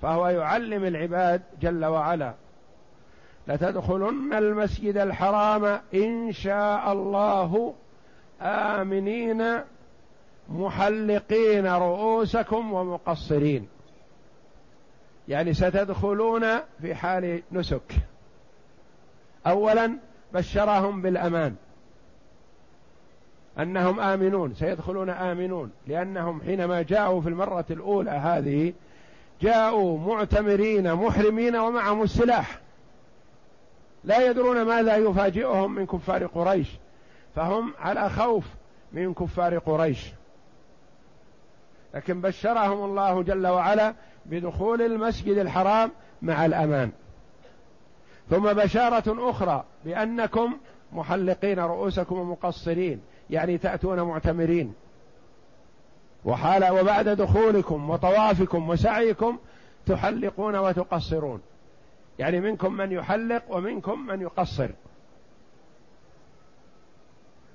فهو 0.01 0.27
يعلم 0.27 0.85
العباد 0.85 1.41
جل 1.61 1.85
وعلا. 1.85 2.33
لتدخلن 3.47 4.33
المسجد 4.33 4.97
الحرام 4.97 5.79
إن 5.93 6.31
شاء 6.31 6.93
الله 6.93 7.73
آمنين 8.41 9.43
محلقين 10.49 11.67
رؤوسكم 11.67 12.73
ومقصرين. 12.73 13.67
يعني 15.27 15.53
ستدخلون 15.53 16.45
في 16.81 16.95
حال 16.95 17.41
نسك. 17.51 17.93
اولا 19.47 19.97
بشرهم 20.33 21.01
بالأمان. 21.01 21.55
أنهم 23.59 23.99
آمنون 23.99 24.53
سيدخلون 24.53 25.09
آمنون 25.09 25.71
لأنهم 25.87 26.41
حينما 26.41 26.81
جاءوا 26.81 27.21
في 27.21 27.29
المرة 27.29 27.65
الأولى 27.69 28.11
هذه 28.11 28.73
جاءوا 29.41 29.99
معتمرين 29.99 30.93
محرمين 30.93 31.55
ومعهم 31.55 32.03
السلاح. 32.03 32.59
لا 34.03 34.29
يدرون 34.29 34.61
ماذا 34.61 34.95
يفاجئهم 34.95 35.75
من 35.75 35.85
كفار 35.85 36.25
قريش 36.25 36.67
فهم 37.35 37.73
على 37.79 38.09
خوف 38.09 38.45
من 38.91 39.13
كفار 39.13 39.57
قريش. 39.57 40.11
لكن 41.93 42.21
بشرهم 42.21 42.85
الله 42.85 43.23
جل 43.23 43.47
وعلا 43.47 43.93
بدخول 44.25 44.81
المسجد 44.81 45.37
الحرام 45.37 45.91
مع 46.21 46.45
الأمان. 46.45 46.91
ثم 48.29 48.53
بشارة 48.53 49.29
أخرى 49.29 49.63
بأنكم 49.85 50.57
محلقين 50.91 51.59
رؤوسكم 51.59 52.19
ومقصرين 52.19 53.01
يعني 53.29 53.57
تأتون 53.57 54.01
معتمرين. 54.01 54.73
وحال 56.25 56.79
وبعد 56.79 57.09
دخولكم 57.09 57.89
وطوافكم 57.89 58.69
وسعيكم 58.69 59.37
تحلقون 59.85 60.55
وتقصرون. 60.55 61.41
يعني 62.19 62.39
منكم 62.39 62.73
من 62.73 62.91
يحلق 62.91 63.43
ومنكم 63.49 64.07
من 64.07 64.21
يقصر. 64.21 64.69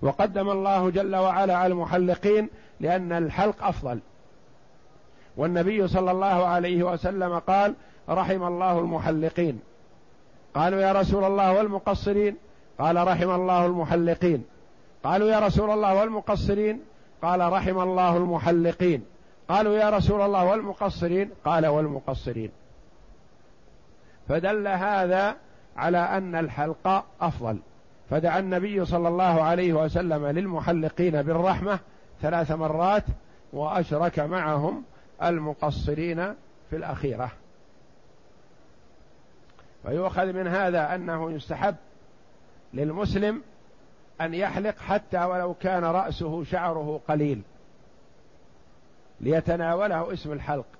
وقدم 0.02 0.50
الله 0.50 0.90
جل 0.90 1.16
وعلا 1.16 1.56
على 1.56 1.72
المحلقين 1.72 2.48
لأن 2.80 3.12
الحلق 3.12 3.64
أفضل. 3.64 3.98
والنبي 5.36 5.88
صلى 5.88 6.10
الله 6.10 6.46
عليه 6.46 6.82
وسلم 6.82 7.38
قال 7.38 7.74
رحم 8.08 8.42
الله 8.42 8.78
المحلقين. 8.78 9.60
قالوا 10.54 10.80
يا 10.80 10.92
رسول 10.92 11.24
الله 11.24 11.52
والمقصرين. 11.52 12.36
قال 12.78 13.08
رحم 13.08 13.30
الله 13.30 13.66
المحلقين. 13.66 14.44
قالوا 15.04 15.28
يا 15.28 15.38
رسول 15.38 15.70
الله 15.70 15.94
والمقصرين. 15.94 16.80
قال 17.22 17.52
رحم 17.52 17.80
الله 17.80 18.16
المحلقين. 18.16 19.04
قالوا 19.48 19.76
يا 19.76 19.90
رسول 19.90 20.20
الله 20.20 20.44
والمقصرين. 20.44 21.30
قال 21.44 21.66
والمقصرين. 21.66 22.50
فدل 24.28 24.68
هذا 24.68 25.36
على 25.76 25.98
أن 25.98 26.34
الحلق 26.34 27.04
أفضل. 27.20 27.58
فدعا 28.10 28.38
النبي 28.38 28.84
صلى 28.84 29.08
الله 29.08 29.42
عليه 29.42 29.72
وسلم 29.72 30.26
للمحلقين 30.26 31.22
بالرحمة 31.22 31.78
ثلاث 32.22 32.50
مرات 32.52 33.04
وأشرك 33.52 34.18
معهم 34.18 34.84
المقصرين 35.22 36.34
في 36.70 36.76
الأخيرة. 36.76 37.30
فيؤخذ 39.82 40.32
من 40.32 40.46
هذا 40.46 40.94
أنه 40.94 41.32
يستحب 41.32 41.76
للمسلم 42.74 43.42
أن 44.20 44.34
يحلق 44.34 44.78
حتى 44.78 45.24
ولو 45.24 45.54
كان 45.54 45.84
رأسه 45.84 46.44
شعره 46.44 47.00
قليل 47.08 47.42
ليتناوله 49.20 50.12
اسم 50.12 50.32
الحلق. 50.32 50.77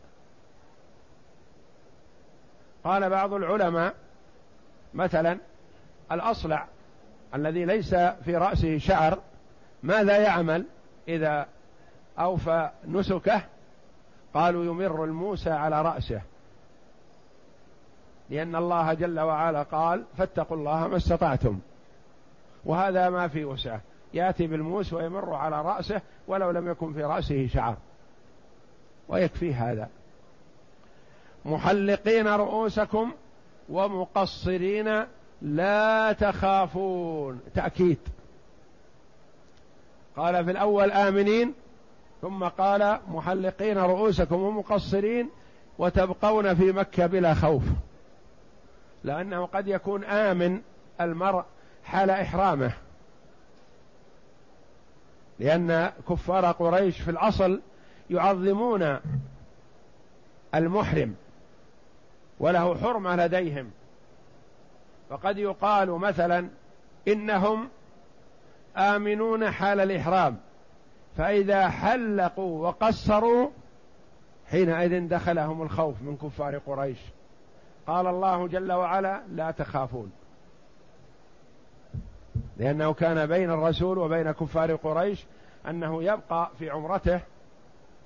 قال 2.85 3.11
بعض 3.11 3.33
العلماء 3.33 3.95
مثلا 4.95 5.39
الأصلع 6.13 6.67
الذي 7.35 7.65
ليس 7.65 7.95
في 7.95 8.37
رأسه 8.37 8.79
شعر 8.79 9.19
ماذا 9.83 10.17
يعمل 10.19 10.65
إذا 11.09 11.47
أوفى 12.19 12.71
نسكه 12.89 13.43
قالوا 14.35 14.65
يمر 14.65 15.05
الموسى 15.05 15.51
على 15.51 15.83
رأسه 15.83 16.23
لأن 18.31 18.57
الله 18.57 18.95
جل 18.95 19.21
وعلا 19.21 19.63
قال 19.63 20.05
فاتقوا 20.19 20.57
الله 20.57 20.89
ما 20.89 20.97
استطعتم 20.97 21.59
وهذا 22.65 23.11
ما 23.11 23.29
في 23.29 23.45
وسعه 23.45 23.81
يأتي 24.15 24.47
بالموس 24.47 24.93
ويمر 24.93 25.35
على 25.35 25.63
رأسه 25.63 26.01
ولو 26.29 26.51
لم 26.51 26.69
يكن 26.69 26.93
في 26.93 27.05
رأسه 27.05 27.47
شعر 27.47 27.77
ويكفي 29.09 29.55
هذا 29.55 29.89
محلقين 31.45 32.27
رؤوسكم 32.29 33.13
ومقصرين 33.69 35.05
لا 35.43 36.13
تخافون. 36.13 37.41
تأكيد. 37.55 37.99
قال 40.17 40.45
في 40.45 40.51
الأول 40.51 40.91
آمنين 40.91 41.55
ثم 42.23 42.45
قال 42.45 43.01
محلقين 43.09 43.79
رؤوسكم 43.79 44.43
ومقصرين 44.43 45.31
وتبقون 45.79 46.55
في 46.55 46.73
مكة 46.73 47.07
بلا 47.07 47.35
خوف. 47.35 47.63
لأنه 49.05 49.47
قد 49.47 49.69
يكون 49.69 50.05
آمن 50.05 50.61
المرء 51.01 51.45
حال 51.85 52.11
إحرامه. 52.11 52.73
لأن 55.39 55.93
كفار 56.09 56.53
قريش 56.53 57.01
في 57.01 57.11
الأصل 57.11 57.61
يعظمون 58.11 58.99
المحرم. 60.55 61.15
وله 62.41 62.75
حرمة 62.75 63.17
لديهم. 63.17 63.71
فقد 65.11 65.39
يقال 65.39 65.91
مثلا 65.91 66.49
إنهم 67.09 67.69
آمنون 68.77 69.51
حال 69.51 69.81
الإحرام 69.81 70.37
فإذا 71.17 71.69
حلقوا 71.69 72.69
وقصروا 72.69 73.51
حينئذ 74.51 75.09
دخلهم 75.09 75.63
الخوف 75.63 76.03
من 76.03 76.17
كفار 76.17 76.59
قريش. 76.59 76.99
قال 77.87 78.07
الله 78.07 78.49
جل 78.49 78.73
وعلا 78.73 79.23
لا 79.33 79.51
تخافون. 79.51 80.13
لأنه 82.57 82.93
كان 82.93 83.27
بين 83.27 83.51
الرسول 83.51 83.99
وبين 83.99 84.33
كفار 84.33 84.75
قريش 84.75 85.25
أنه 85.69 86.03
يبقى 86.03 86.51
في 86.59 86.71
عمرته 86.71 87.21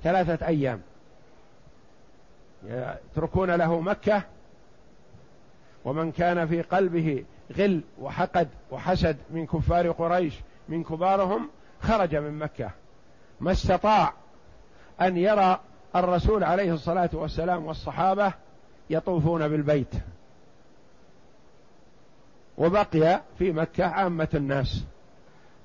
ثلاثة 0.03 0.47
أيام. 0.47 0.81
يتركون 2.67 3.51
له 3.51 3.81
مكة 3.81 4.23
ومن 5.85 6.13
كان 6.13 6.47
في 6.47 6.63
قلبه 6.63 7.25
غل 7.59 7.83
وحقد 8.01 8.49
وحسد 8.71 9.17
من 9.31 9.47
كفار 9.47 9.91
قريش 9.91 10.35
من 10.69 10.85
كبارهم 10.85 11.51
خرج 11.81 12.17
من 12.17 12.39
مكة. 12.39 12.71
ما 13.41 13.53
استطاع 13.53 14.13
أن 15.01 15.17
يرى 15.17 15.61
الرسول 15.97 16.45
عليه 16.45 16.73
الصلاة 16.73 17.11
والسلام 17.13 17.67
والصحابة 17.67 18.33
يطوفون 18.91 19.49
بالبيت. 19.49 19.95
وبقي 22.59 23.21
في 23.39 23.53
مكة 23.53 23.85
عامة 23.85 24.29
الناس. 24.35 24.85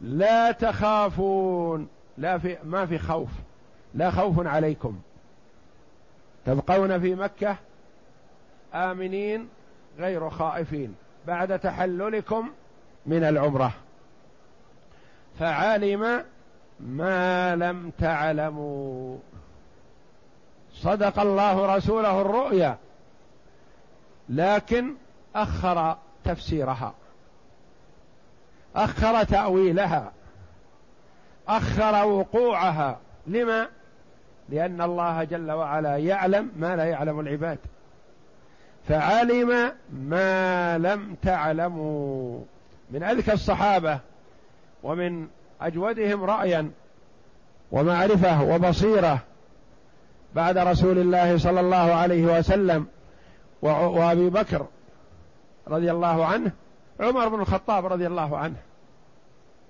لا 0.01 0.51
تخافون 0.51 1.87
لا 2.17 2.37
في 2.37 2.57
ما 2.63 2.85
في 2.85 2.97
خوف. 2.97 3.29
لا 3.93 4.11
خوف 4.11 4.47
عليكم. 4.47 4.99
تبقون 6.47 6.99
في 6.99 7.15
مكة 7.15 7.55
آمنين 8.73 9.49
غير 9.99 10.29
خائفين 10.29 10.95
بعد 11.27 11.59
تحللكم 11.59 12.51
من 13.05 13.23
العمرة. 13.23 13.71
فعلم 15.39 16.23
ما 16.79 17.55
لم 17.55 17.91
تعلموا. 17.99 19.17
صدق 20.73 21.19
الله 21.19 21.75
رسوله 21.75 22.21
الرؤيا 22.21 22.77
لكن 24.29 24.95
أخر 25.35 25.97
تفسيرها 26.23 26.93
أخر 28.75 29.23
تأويلها 29.23 30.11
أخر 31.47 32.05
وقوعها. 32.07 32.99
لما؟ 33.27 33.67
لأن 34.49 34.81
الله 34.81 35.23
جل 35.23 35.51
وعلا 35.51 35.97
يعلم 35.97 36.51
ما 36.55 36.75
لا 36.75 36.83
يعلم 36.85 37.19
العباد. 37.19 37.57
فعلم 38.87 39.71
ما 39.93 40.77
لم 40.77 41.15
تعلموا. 41.21 42.41
من 42.91 43.03
أذكى 43.03 43.33
الصحابة 43.33 43.99
ومن 44.83 45.27
أجودهم 45.61 46.23
رأيا 46.23 46.71
ومعرفة 47.71 48.43
وبصيرة 48.43 49.19
بعد 50.35 50.57
رسول 50.57 50.97
الله 50.97 51.37
صلى 51.37 51.59
الله 51.59 51.93
عليه 51.93 52.39
وسلم 52.39 52.87
وأبي 53.61 54.29
بكر 54.29 54.65
رضي 55.67 55.91
الله 55.91 56.25
عنه 56.25 56.51
عمر 56.99 57.27
بن 57.27 57.41
الخطاب 57.41 57.85
رضي 57.85 58.07
الله 58.07 58.37
عنه. 58.37 58.55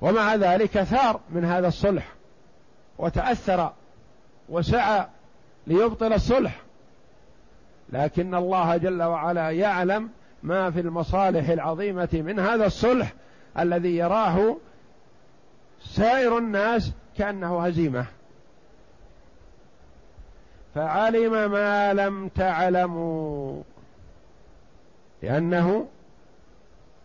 ومع 0.01 0.35
ذلك 0.35 0.83
ثار 0.83 1.19
من 1.29 1.45
هذا 1.45 1.67
الصلح 1.67 2.13
وتأثر 2.97 3.71
وسعى 4.49 5.05
ليبطل 5.67 6.13
الصلح. 6.13 6.61
لكن 7.89 8.35
الله 8.35 8.77
جل 8.77 9.03
وعلا 9.03 9.51
يعلم 9.51 10.09
ما 10.43 10.71
في 10.71 10.79
المصالح 10.79 11.49
العظيمة 11.49 12.09
من 12.13 12.39
هذا 12.39 12.65
الصلح 12.65 13.13
الذي 13.59 13.97
يراه 13.97 14.57
سائر 15.81 16.37
الناس 16.37 16.91
كأنه 17.17 17.65
هزيمة. 17.65 18.05
فعلم 20.75 21.51
ما 21.51 21.93
لم 21.93 22.27
تعلموا. 22.27 23.63
لأنه 25.23 25.87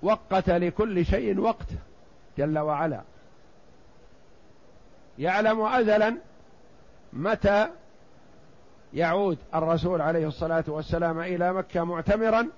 وقت 0.03 0.51
لكل 0.51 1.07
شيء 1.07 1.41
وقت 1.41 1.67
جل 2.39 2.59
وعلا. 2.59 3.01
يعلم 5.19 5.61
أزلا 5.61 6.17
متى 7.13 7.69
يعود 8.95 9.39
الرسول 9.55 10.01
عليه 10.01 10.27
الصلاة 10.29 10.65
والسلام 10.67 11.21
إلى 11.21 11.53
مكة 11.53 11.85
معتمرا؟ 11.85 12.49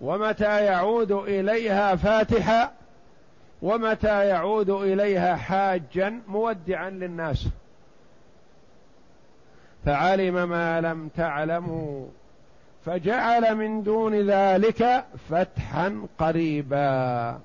ومتى 0.00 0.64
يعود 0.64 1.12
إليها 1.12 1.96
فاتحا 1.96 2.72
ومتى 3.62 4.26
يعود 4.26 4.70
إليها 4.70 5.36
حاجا؟ 5.36 6.20
مودعا 6.28 6.90
للناس. 6.90 7.48
فعلم 9.84 10.48
ما 10.48 10.80
لم 10.80 11.08
تعلموا 11.08 12.06
فجعل 12.84 13.54
من 13.54 13.82
دون 13.82 14.14
ذلك 14.14 15.04
فتحا 15.30 16.06
قريبا. 16.18 17.40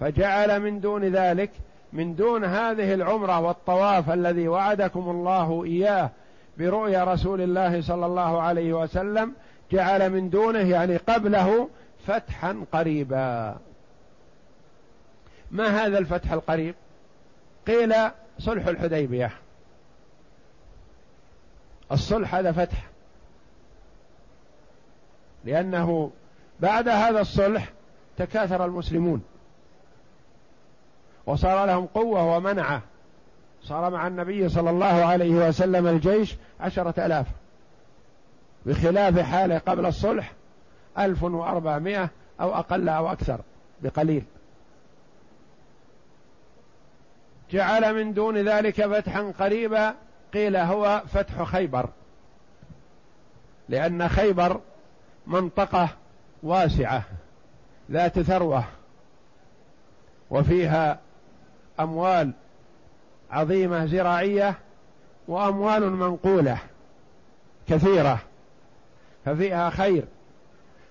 فجعل 0.00 0.60
من 0.60 0.78
ذون 0.78 1.04
ذلك 1.04 1.50
من 1.92 2.14
دون 2.14 2.44
هذه 2.44 2.94
العمرة 2.94 3.40
والطواف 3.40 4.10
الذي 4.10 4.48
وعدكم 4.48 5.10
الله 5.10 5.64
إياه 5.64 6.10
برؤيا 6.58 7.04
رسول 7.04 7.40
الله 7.40 7.82
صلى 7.82 8.06
الله 8.06 8.42
عليه 8.42 8.72
وسلم 8.72 9.32
جعل 9.72 10.10
من 10.10 10.30
دونه 10.30 10.70
يعني 10.70 10.96
قبله 10.96 11.68
فتحا 12.06 12.64
قريبا. 12.72 13.56
ما 15.50 15.86
هذا 15.86 15.98
الفتح 15.98 16.32
القريب؟ 16.32 16.74
قيل 17.66 17.94
صلح 18.38 18.66
الحديبية. 18.66 19.30
الصلح 21.92 22.34
هذا 22.34 22.52
فتح. 22.52 22.86
لأنه 25.44 26.10
بعد 26.60 26.88
هذا 26.88 27.20
الصلح 27.20 27.72
تكاثر 28.18 28.64
المسلمون. 28.64 29.22
وصار 31.26 31.66
لهم 31.66 31.86
قوة 31.86 32.36
ومنعة. 32.36 32.82
صار 33.62 33.90
مع 33.90 34.06
النبي 34.06 34.48
صلى 34.48 34.70
الله 34.70 34.86
عليه 34.86 35.48
وسلم 35.48 35.86
الجيش 35.86 36.36
عشرة 36.60 37.06
آلاف. 37.06 37.26
بخلاف 38.66 39.18
حاله 39.18 39.58
قبل 39.58 39.86
الصلح 39.86 40.32
ألف 40.98 41.22
وأربعمائة 41.22 42.10
أو 42.40 42.54
أقل 42.54 42.88
أو 42.88 43.12
أكثر 43.12 43.40
بقليل. 43.82 44.24
جعل 47.50 47.94
من 47.94 48.14
دون 48.14 48.36
ذلك 48.36 48.86
فتحا 48.86 49.32
قريبا 49.38 49.94
قيل 50.34 50.56
هو 50.56 51.02
فتح 51.06 51.42
خيبر. 51.42 51.88
لأن 53.68 54.08
خيبر 54.08 54.60
منطقة 55.26 55.88
واسعة 56.42 57.02
ذات 57.90 58.20
ثروة 58.20 58.64
وفيها 60.30 60.98
أموال 61.80 62.32
عظيمة 63.30 63.86
زراعية 63.86 64.54
وأموال 65.28 65.92
منقولة 65.92 66.58
كثيرة 67.68 68.18
ففيها 69.24 69.70
خير 69.70 70.04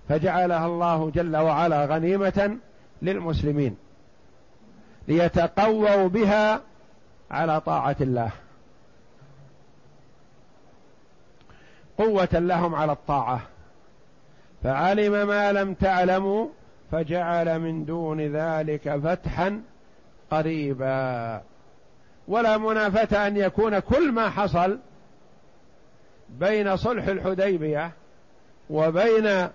فجعلها 0.08 0.66
الله 0.66 1.10
جل 1.10 1.36
وعلا 1.36 1.86
غنيمة 1.86 2.58
للمسلمين 3.02 3.76
ليتقووا 5.08 6.08
بها 6.08 6.60
على 7.30 7.60
طاعة 7.60 7.96
الله. 8.00 8.30
قوة 11.98 12.28
لهم 12.32 12.74
على 12.74 12.92
الطاعة. 12.92 13.40
فعلم 14.62 15.28
ما 15.28 15.52
لم 15.52 15.74
تعلموا 15.74 16.48
فجعل 16.92 17.58
من 17.58 17.84
دون 17.84 18.20
ذلك 18.20 18.96
فتحا 18.96 19.62
قريبا. 20.36 21.42
ولا 22.28 22.58
منافة 22.58 23.26
أن 23.26 23.36
يكون 23.36 23.78
كل 23.78 24.12
ما 24.12 24.30
حصل 24.30 24.78
بين 26.28 26.76
صلح 26.76 27.06
الحديبية 27.06 27.92
وبين 28.70 29.48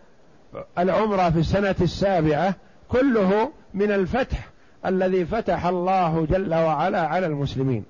العمرة 0.77 1.29
في 1.29 1.39
السنة 1.39 1.75
السابعة 1.81 2.55
كله 2.89 3.51
من 3.73 3.91
الفتح 3.91 4.49
الذي 4.85 5.25
فتح 5.25 5.65
الله 5.65 6.25
جل 6.25 6.53
وعلا 6.53 7.07
على 7.07 7.25
المسلمين. 7.25 7.85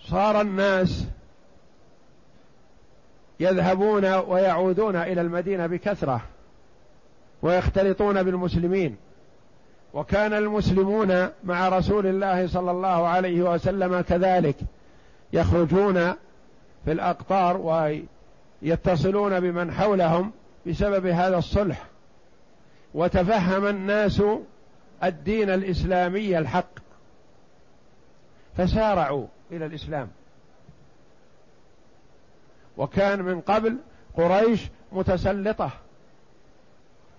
صار 0.00 0.40
الناس 0.40 1.04
يذهبون 3.40 4.04
ويعودون 4.04 4.96
إلى 4.96 5.20
المدينة 5.20 5.66
بكثرة 5.66 6.20
ويختلطون 7.42 8.22
بالمسلمين. 8.22 8.96
وكان 9.94 10.32
المسلمون 10.32 11.28
مع 11.44 11.68
رسول 11.68 12.06
الله 12.06 12.46
صلى 12.46 12.70
الله 12.70 13.08
عليه 13.08 13.42
وسلم 13.42 14.00
كذلك 14.00 14.56
يخرجون 15.32 16.14
في 16.84 16.92
الأقطار 16.92 17.56
ويتصلون 18.62 19.40
بمن 19.40 19.72
حولهم 19.72 20.32
بسبب 20.66 21.06
هذا 21.06 21.38
الصلح. 21.38 21.86
وتفهم 22.94 23.66
الناس 23.66 24.22
الدين 25.04 25.50
الإسلامي 25.50 26.38
الحق. 26.38 26.70
فسارعوا 28.56 29.26
إلى 29.52 29.66
الإسلام. 29.66 30.08
وكان 32.76 33.22
من 33.22 33.40
قبل 33.40 33.76
قريش 34.16 34.68
متسلطة 34.92 35.70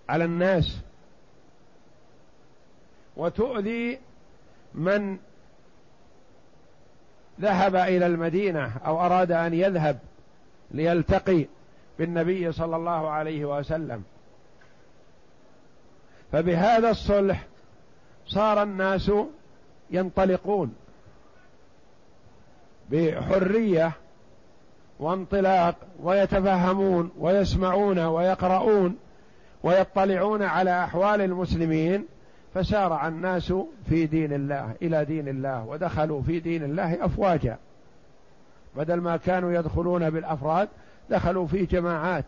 على 0.10 0.26
الناس. 0.26 0.80
وتؤذي 3.20 4.00
من 4.74 5.18
ذهب 7.42 7.76
إلى 7.76 8.06
المدينة 8.06 8.78
أو 8.86 9.02
أراد 9.06 9.32
أن 9.32 9.54
يذهب 9.54 10.00
ليلتقي 10.72 11.46
بالنبي 12.00 12.52
صلى 12.52 12.76
الله 12.76 13.10
عليه 13.10 13.46
وسلم. 13.46 14.04
فبهذا 16.32 16.90
الصلح 16.90 17.46
صار 18.28 18.64
الناس 18.64 19.12
ينطلقون 19.92 20.76
بحرية 22.92 23.92
وانطلاق 25.00 25.76
ويتفهمون 26.00 27.12
ويسمعون 27.18 28.00
ويقرؤون 28.00 28.98
ويطلعون 29.64 30.44
على 30.44 30.84
أحوال 30.84 31.22
المسلمين 31.22 32.06
فسارع 32.54 33.08
الناس 33.08 33.54
في 33.90 34.06
دين 34.06 34.34
الله 34.34 34.76
إلى 34.82 35.06
دين 35.06 35.28
الله 35.28 35.66
ودخلوا 35.66 36.22
في 36.22 36.40
دين 36.40 36.64
الله 36.64 37.06
أفواجا. 37.06 37.58
بدل 38.76 39.02
ما 39.02 39.18
كانوا 39.18 39.52
يدخلون 39.52 40.10
بالأفراد 40.10 40.70
دخلوا 41.10 41.48
في 41.48 41.66
جماعات. 41.66 42.26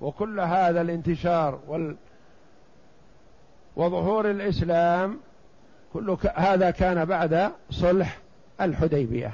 وكل 0.00 0.40
هذا 0.40 0.80
الانتشار 0.80 1.58
وال 1.68 1.96
وظهور 3.76 4.30
الإسلام 4.30 5.18
كل 5.92 6.16
هذا 6.34 6.70
كان 6.70 7.04
بعد 7.04 7.52
صلح 7.70 8.18
الحديبية. 8.60 9.32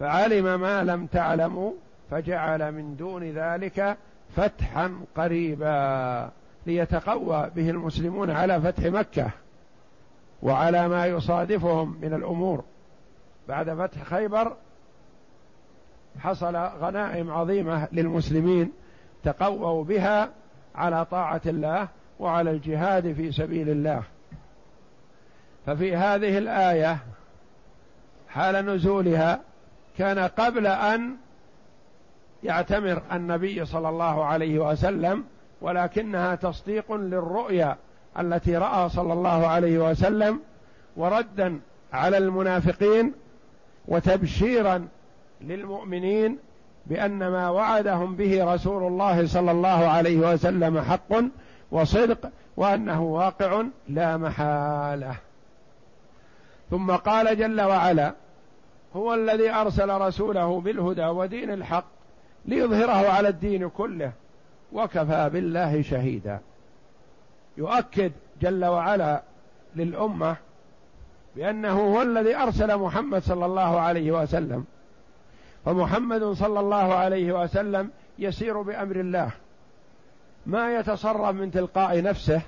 فعلم 0.00 0.60
ما 0.60 0.84
لم 0.84 1.06
تعلموا 1.06 1.72
فجعل 2.10 2.72
من 2.72 2.96
دون 2.96 3.22
ذلك 3.22 3.96
فتحا 4.36 5.00
قريبا 5.16 6.30
ليتقوى 6.66 7.50
به 7.56 7.70
المسلمون 7.70 8.30
على 8.30 8.60
فتح 8.60 8.84
مكة 8.84 9.30
وعلى 10.42 10.88
ما 10.88 11.06
يصادفهم 11.06 11.98
من 12.02 12.14
الأمور. 12.14 12.64
بعد 13.48 13.70
فتح 13.70 14.02
خيبر 14.02 14.56
حصل 16.18 16.56
غنائم 16.56 17.30
عظيمة 17.30 17.88
للمسلمين 17.92 18.72
تقووا 19.24 19.84
بها 19.84 20.30
على 20.74 21.04
طاعة 21.04 21.40
الله 21.46 21.88
وعلى 22.18 22.50
الجهاد 22.50 23.12
في 23.12 23.32
سبيل 23.32 23.68
الله. 23.68 24.02
ففي 25.66 25.96
هذه 25.96 26.38
الآية 26.38 26.98
حال 28.28 28.66
نزولها 28.66 29.40
كان 29.98 30.18
قبل 30.18 30.66
أن 30.66 31.16
يعتمر 32.44 33.02
النبي 33.12 33.64
صلى 33.64 33.88
الله 33.88 34.24
عليه 34.24 34.58
وسلم 34.58 35.24
ولكنها 35.60 36.34
تصديق 36.34 36.92
للرؤيا 36.92 37.76
التي 38.18 38.56
رأى 38.56 38.88
صلى 38.88 39.12
الله 39.12 39.46
عليه 39.46 39.90
وسلم 39.90 40.40
وردا 40.96 41.60
على 41.92 42.18
المنافقين 42.18 43.12
وتبشيرا 43.88 44.88
للمؤمنين 45.40 46.38
بأن 46.86 47.18
ما 47.28 47.50
وعدهم 47.50 48.16
به 48.16 48.54
رسول 48.54 48.86
الله 48.86 49.26
صلى 49.26 49.50
الله 49.50 49.68
عليه 49.68 50.32
وسلم 50.32 50.80
حق 50.80 51.22
وصدق 51.70 52.30
وأنه 52.56 53.02
واقع 53.02 53.62
لا 53.88 54.16
محالة. 54.16 55.14
ثم 56.70 56.90
قال 56.90 57.38
جل 57.38 57.60
وعلا 57.60 58.12
هو 58.96 59.14
الذي 59.14 59.50
أرسل 59.50 59.90
رسوله 59.90 60.60
بالهدى 60.60 61.06
ودين 61.06 61.50
الحق 61.50 62.01
ليظهره 62.44 63.08
على 63.08 63.28
الدين 63.28 63.68
كله 63.68 64.12
وكفى 64.72 65.30
بالله 65.32 65.82
شهيدا. 65.82 66.40
يؤكد 67.56 68.12
جل 68.42 68.64
وعلا 68.64 69.22
للأمة 69.76 70.36
بأنه 71.36 71.80
هو 71.94 72.02
الذي 72.02 72.36
أرسل 72.36 72.76
محمد 72.76 73.22
صلى 73.22 73.46
الله 73.46 73.80
عليه 73.80 74.22
وسلم. 74.22 74.64
فمحمد 75.64 76.24
صلى 76.24 76.60
الله 76.60 76.94
عليه 76.94 77.42
وسلم 77.42 77.90
يسير 78.18 78.62
بأمر 78.62 78.96
الله. 78.96 79.30
ما 80.46 80.76
يتصرف 80.76 81.34
من 81.34 81.50
تلقاء 81.50 82.02
نفسه 82.02 82.42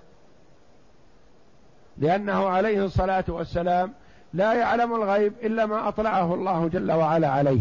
لأنه 1.98 2.48
عليه 2.48 2.84
الصلاة 2.84 3.24
والسلام 3.28 3.92
لا 4.32 4.52
يعلم 4.52 4.94
الغيب 4.94 5.32
إلا 5.42 5.66
ما 5.66 5.88
أطلعه 5.88 6.34
الله 6.34 6.68
جل 6.68 6.92
وعلا 6.92 7.28
عليه. 7.28 7.60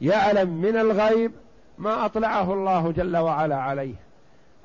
يعلم 0.00 0.50
من 0.50 0.76
الغيب 0.76 1.32
ما 1.78 2.04
أطلعه 2.04 2.52
الله 2.52 2.92
جل 2.92 3.16
وعلا 3.16 3.56
عليه. 3.56 3.94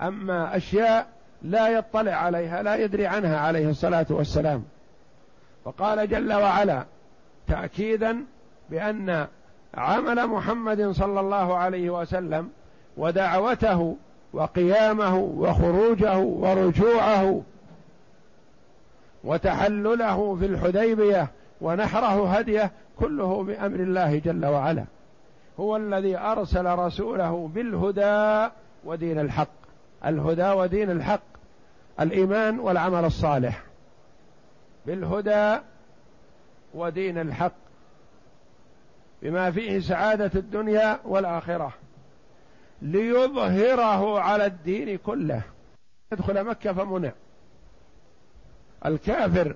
أما 0.02 0.58
أشياء 0.58 1.08
لا 1.42 1.68
يطلع 1.68 2.12
عليها 2.12 2.64
لا 2.64 2.76
يدري 2.76 3.08
عنها 3.08 3.38
عليه 3.40 3.70
الصلاة 3.70 4.06
والسلام. 4.10 4.64
فقال 5.66 6.10
جل 6.10 6.34
وعلا 6.34 6.86
تاكيدا 7.48 8.26
بأن 8.70 9.28
عمل 9.74 10.28
محمد 10.28 10.92
صلى 10.92 11.20
الله 11.20 11.58
عليه 11.58 11.90
وسلم 11.90 12.50
ودعوته 12.98 13.96
وقيامه 14.34 15.16
وخروجه 15.18 16.18
ورجوعه 16.18 17.42
وتحلله 19.24 20.36
في 20.36 20.46
الحديبية 20.46 21.28
ونحره 21.62 22.34
هديه 22.34 22.72
كله 23.00 23.44
بأمر 23.44 23.80
الله 23.80 24.20
جل 24.20 24.46
وعلا. 24.46 24.86
هو 25.60 25.78
الذي 25.78 26.18
أرسل 26.18 26.66
رسوله 26.66 27.48
بالهدى 27.48 28.52
ودين 28.86 29.20
الحق. 29.20 29.48
الهدى 30.06 30.50
ودين 30.50 30.92
الحق 30.92 31.24
الإيمان 32.00 32.60
والعمل 32.60 33.06
الصالح. 33.06 33.64
بالهدى 34.86 35.60
ودين 36.74 37.18
الحق 37.18 37.54
بما 39.22 39.52
فيه 39.52 39.80
سعادة 39.80 40.32
الدنيا 40.36 41.00
والآخرة 41.06 41.74
ليظهره 42.82 44.20
على 44.20 44.46
الدين 44.46 44.98
كله. 44.98 45.42
يدخل 46.12 46.44
مكة 46.44 46.74
فمنع. 46.74 47.12
الكافر 48.86 49.56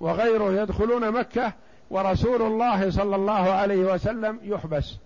وغيره 0.00 0.62
يدخلون 0.62 1.10
مكة 1.10 1.52
ورسول 1.90 2.42
الله 2.42 2.90
صلى 2.90 3.16
الله 3.16 3.50
عليه 3.52 3.94
وسلم 3.94 4.38
يحبس. 4.42 4.96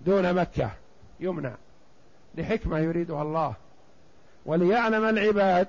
دون 0.00 0.34
مكة. 0.34 0.70
يمنع. 1.20 1.54
لحكمة 2.34 2.78
يريدها 2.78 3.22
الله. 3.22 3.54
وليعلم 4.46 5.04
العباد 5.04 5.68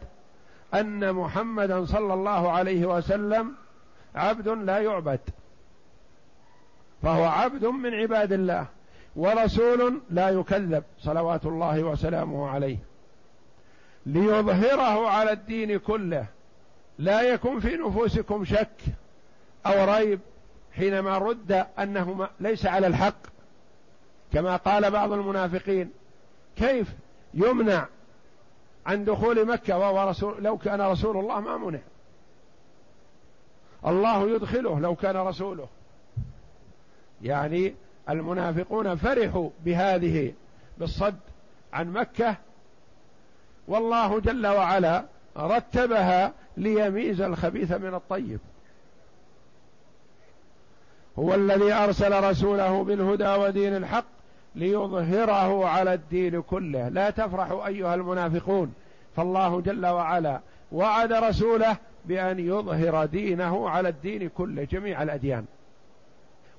أن 0.73 1.13
محمدا 1.13 1.85
صلى 1.85 2.13
الله 2.13 2.51
عليه 2.51 2.85
وسلم 2.85 3.53
عبد 4.15 4.47
لا 4.47 4.79
يعبد. 4.79 5.19
فهو 7.03 7.25
عبد 7.25 7.65
من 7.65 7.93
عباد 7.93 8.33
الله 8.33 8.65
ورسول 9.15 10.01
لا 10.09 10.29
يكذب 10.29 10.83
صلوات 10.99 11.45
الله 11.45 11.83
وسلامه 11.83 12.49
عليه. 12.49 12.77
ليظهره 14.05 15.07
على 15.07 15.31
الدين 15.31 15.79
كله. 15.79 16.25
لا 16.99 17.21
يكن 17.21 17.59
في 17.59 17.77
نفوسكم 17.77 18.45
شك 18.45 18.81
أو 19.65 19.95
ريب 19.95 20.19
حينما 20.73 21.17
رد 21.17 21.65
أنه 21.79 22.27
ليس 22.39 22.65
على 22.65 22.87
الحق. 22.87 23.36
كما 24.33 24.55
قال 24.55 24.91
بعض 24.91 25.11
المنافقين 25.11 25.91
كيف 26.55 26.87
يمنع 27.33 27.87
عن 28.85 29.05
دخول 29.05 29.45
مكة 29.45 29.77
وهو 29.77 30.09
رسول 30.09 30.43
لو 30.43 30.57
كان 30.57 30.81
رسول 30.81 31.17
الله 31.17 31.39
ما 31.39 31.57
منع؟ 31.57 31.79
الله 33.85 34.29
يدخله 34.29 34.79
لو 34.79 34.95
كان 34.95 35.17
رسوله. 35.17 35.67
يعني 37.21 37.75
المنافقون 38.09 38.95
فرحوا 38.95 39.49
بهذه 39.65 40.33
بالصد 40.77 41.19
عن 41.73 41.93
مكة. 41.93 42.35
والله 43.67 44.19
جل 44.19 44.47
وعلا 44.47 45.05
رتبها 45.37 46.33
ليميز 46.57 47.21
الخبيث 47.21 47.71
من 47.71 47.93
الطيب. 47.93 48.39
هو 51.19 51.35
الذي 51.35 51.73
أرسل 51.73 52.23
رسوله 52.23 52.83
بالهدى 52.83 53.27
ودين 53.27 53.75
الحق 53.75 54.16
ليظهره 54.57 55.67
على 55.67 55.93
الدين 55.93 56.41
كله. 56.41 56.89
لا 56.89 57.09
تفرحوا 57.09 57.67
أيها 57.67 57.95
المنافقون. 57.95 58.73
فالله 59.15 59.61
جل 59.61 59.85
وعلا 59.85 60.39
وعد 60.71 61.13
رسوله 61.13 61.77
بأن 62.05 62.39
يظهر 62.39 63.05
دينه 63.05 63.69
على 63.69 63.89
الدين 63.89 64.29
كله 64.29 64.63
جميع 64.63 65.03
الأديان. 65.03 65.45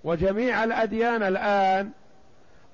وجميع 0.04 0.64
الأديان 0.64 1.22
الآن 1.22 1.90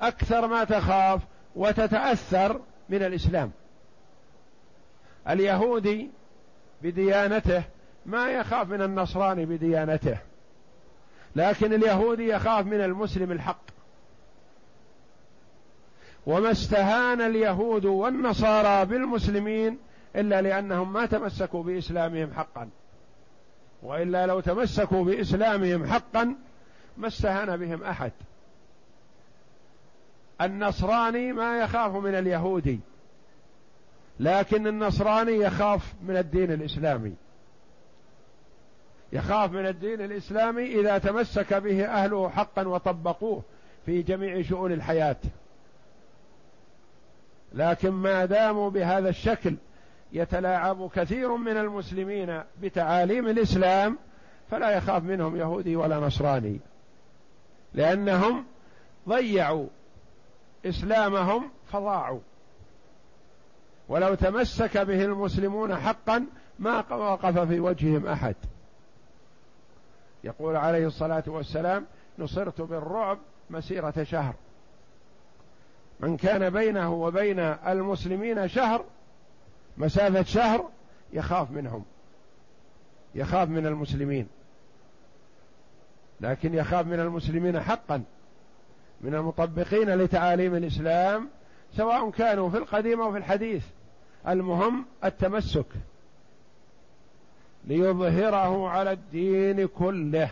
أكثر 0.02 0.46
ما 0.46 0.64
تخاف 0.64 1.20
وتتأثر 1.56 2.60
من 2.88 3.02
الإسلام. 3.02 3.50
اليهودي 5.28 6.10
بديانته 6.82 7.62
ما 8.06 8.30
يخاف 8.30 8.68
من 8.68 8.82
النصراني 8.82 9.46
بديانته 9.46 10.18
لكن 11.36 11.72
اليهودي 11.72 12.28
يخاف 12.28 12.66
من 12.66 12.80
المسلم 12.80 13.32
الحق. 13.32 13.73
وما 16.26 16.50
استهان 16.50 17.20
اليهود 17.20 17.84
والنصارى 17.84 18.86
بالمسلمين 18.86 19.78
إلا 20.16 20.42
لأنهم 20.42 20.92
ما 20.92 21.06
تمسكوا 21.06 21.62
بإسلامهم 21.62 22.32
حقا. 22.32 22.68
وإلا 23.82 24.26
لو 24.26 24.40
تمسكوا 24.40 25.04
بإسلامهم 25.04 25.86
حقا 25.86 26.36
ما 26.96 27.06
استهان 27.06 27.56
بهم 27.56 27.82
أحد. 27.82 28.12
النصراني 30.40 31.32
ما 31.32 31.58
يخاف 31.58 31.94
من 31.94 32.14
اليهودي 32.14 32.80
لكن 34.20 34.66
النصراني 34.66 35.32
يخاف 35.32 35.94
من 36.02 36.16
الدين 36.16 36.52
الإسلامي. 36.52 37.14
يخاف 39.12 39.52
من 39.52 39.66
الدين 39.66 40.00
الإسلامي 40.00 40.80
إذا 40.80 40.98
تمسك 40.98 41.54
به 41.54 41.84
أهله 41.84 42.28
حقا 42.28 42.68
وطبقوه 42.68 43.42
في 43.86 44.02
جميع 44.02 44.42
شؤون 44.42 44.72
الحياة. 44.72 45.16
لكن 47.54 47.90
ما 47.90 48.24
داموا 48.24 48.70
بهذا 48.70 49.08
الشكل 49.08 49.56
يتلاعب 50.12 50.90
كثير 50.90 51.36
من 51.36 51.56
المسلمين 51.56 52.42
بتعاليم 52.60 53.28
الإسلام 53.28 53.98
فلا 54.50 54.70
يخاف 54.70 55.02
منهم 55.02 55.36
يهودي 55.36 55.76
ولا 55.76 55.96
نصراني. 55.98 56.60
لأنهم 57.74 58.44
ضيعوا 59.08 59.66
إسلامهم 60.66 61.50
فضاعوا. 61.72 62.20
ولو 63.88 64.14
تمسك 64.14 64.78
به 64.78 65.04
المسلمون 65.04 65.76
حقا 65.76 66.26
ما 66.58 66.94
وقف 66.94 67.38
في 67.38 67.60
وجههم 67.60 68.06
أحد. 68.06 68.36
يقول 70.24 70.56
عليه 70.56 70.86
الصلاة 70.86 71.24
والسلام 71.26 71.86
نصرت 72.18 72.60
بالرعب 72.60 73.18
مسيرة 73.50 74.02
شهر. 74.02 74.34
من 76.00 76.16
كان 76.16 76.50
بينه 76.50 76.94
وبين 76.94 77.38
المسلمين 77.38 78.48
شهر 78.48 78.84
مسافة 79.76 80.22
شهر 80.22 80.68
يخاف 81.12 81.50
منهم 81.50 81.84
يخاف 83.14 83.48
من 83.48 83.66
المسلمين. 83.66 84.28
لكن 86.20 86.54
يخاف 86.54 86.86
من 86.86 87.00
المسلمين 87.00 87.60
حقا 87.60 88.02
من 89.00 89.14
المطبقين 89.14 89.94
لتعاليم 89.94 90.54
الإسلام 90.54 91.28
سواء 91.76 92.10
كانوا 92.10 92.50
في 92.50 92.56
القديم 92.56 93.00
أو 93.00 93.12
في 93.12 93.18
الحديث. 93.18 93.64
المهم 94.28 94.84
التمسك 95.04 95.66
ليظهره 97.66 98.68
على 98.68 98.92
الدين 98.92 99.66
كله. 99.66 100.30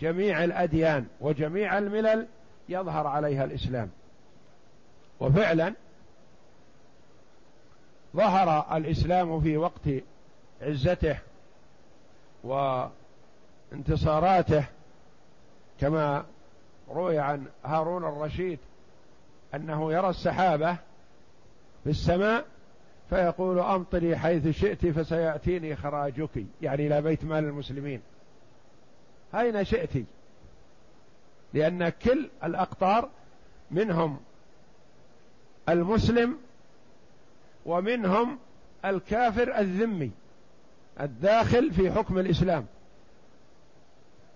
جميع 0.00 0.44
الأديان 0.44 1.06
وجميع 1.20 1.78
الملل 1.78 2.26
يظهر 2.68 3.06
عليها 3.06 3.44
الإسلام. 3.44 3.90
وفعلا 5.20 5.74
ظهر 8.16 8.76
الإسلام 8.76 9.40
في 9.40 9.56
وقت 9.56 9.88
عزته 10.62 11.18
وانتصاراته 13.72 14.64
كما 15.80 16.24
روي 16.90 17.18
عن 17.18 17.46
هارون 17.64 18.04
الرشيد 18.04 18.58
أنه 19.54 19.92
يرى 19.92 20.08
السحابة 20.08 20.76
في 21.84 21.90
السماء 21.90 22.44
فيقول 23.10 23.58
أمطري 23.58 24.16
حيث 24.16 24.48
شئت 24.48 24.86
فسيأتيني 24.86 25.76
خراجك 25.76 26.44
يعني 26.62 26.86
إلى 26.86 27.02
بيت 27.02 27.24
مال 27.24 27.44
المسلمين. 27.44 28.00
أين 29.34 29.64
شئت؟ 29.64 30.04
لأن 31.54 31.88
كل 31.88 32.30
الأقطار 32.44 33.08
منهم 33.70 34.20
المسلم 35.68 36.36
ومنهم 37.66 38.38
الكافر 38.84 39.58
الذمي 39.58 40.10
الداخل 41.00 41.72
في 41.72 41.92
حكم 41.92 42.18
الإسلام. 42.18 42.66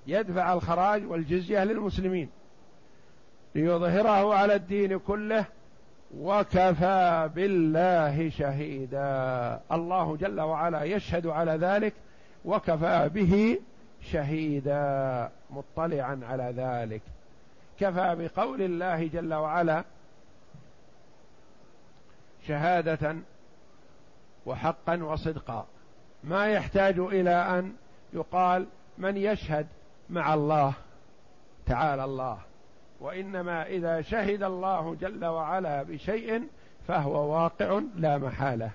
يدفع 0.06 0.52
الخراج 0.52 1.10
والجزية 1.10 1.64
للمسلمين 1.64 2.28
ليظهره 3.54 4.34
على 4.34 4.54
الدين 4.54 4.98
كله 4.98 5.44
وكفى 6.18 7.30
بالله 7.34 8.30
شهيدا. 8.30 9.60
الله 9.72 10.16
جل 10.16 10.40
وعلا 10.40 10.82
يشهد 10.82 11.26
على 11.26 11.52
ذلك 11.52 11.94
وكفى 12.44 13.10
به 13.14 13.58
شهيدا. 14.10 15.30
مطلعا 15.50 16.20
على 16.28 16.54
ذلك. 16.56 17.02
كفى 17.80 18.16
بقول 18.18 18.62
الله 18.62 19.06
جل 19.06 19.34
وعلا 19.34 19.84
شهادة 22.48 23.16
وحقا 24.46 25.02
وصدقا. 25.02 25.66
ما 26.24 26.46
يحتاج 26.46 26.98
إلى 26.98 27.30
أن 27.30 27.72
يقال 28.12 28.66
من 28.98 29.16
يشهد 29.16 29.66
مع 30.10 30.34
الله 30.34 30.72
تعالى 31.66 32.04
الله 32.04 32.38
وإنما 33.00 33.66
إذا 33.66 34.02
شهد 34.02 34.42
الله 34.42 34.96
جل 35.00 35.24
وعلا 35.24 35.82
بشيء 35.82 36.42
فهو 36.88 37.34
واقع 37.34 37.80
لا 37.96 38.18
محالة. 38.18 38.70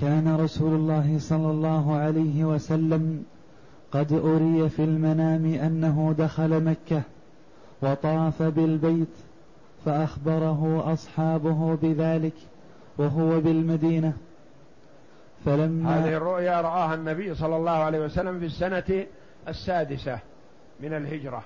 كان 0.00 0.36
رسول 0.36 0.74
الله 0.74 1.18
صلى 1.18 1.50
الله 1.50 1.96
عليه 1.96 2.44
وسلم 2.44 3.24
قد 3.92 4.12
اري 4.12 4.68
في 4.68 4.84
المنام 4.84 5.54
أنه 5.54 6.14
دخل 6.18 6.64
مكة 6.64 7.02
وطاف 7.82 8.42
بالبيت 8.42 9.25
فأخبره 9.86 10.92
اصحابه 10.92 11.78
بذلك 11.82 12.32
وهو 12.98 13.40
بالمدينة. 13.40 14.12
فلما 15.44 15.98
هذه 15.98 16.16
الرؤيا 16.16 16.60
رآها 16.60 16.94
النبي 16.94 17.34
صلى 17.34 17.56
الله 17.56 17.70
عليه 17.70 18.00
وسلم 18.00 18.38
في 18.38 18.46
السنة 18.46 19.06
السادسة 19.48 20.18
من 20.80 20.94
الهجرة. 20.94 21.42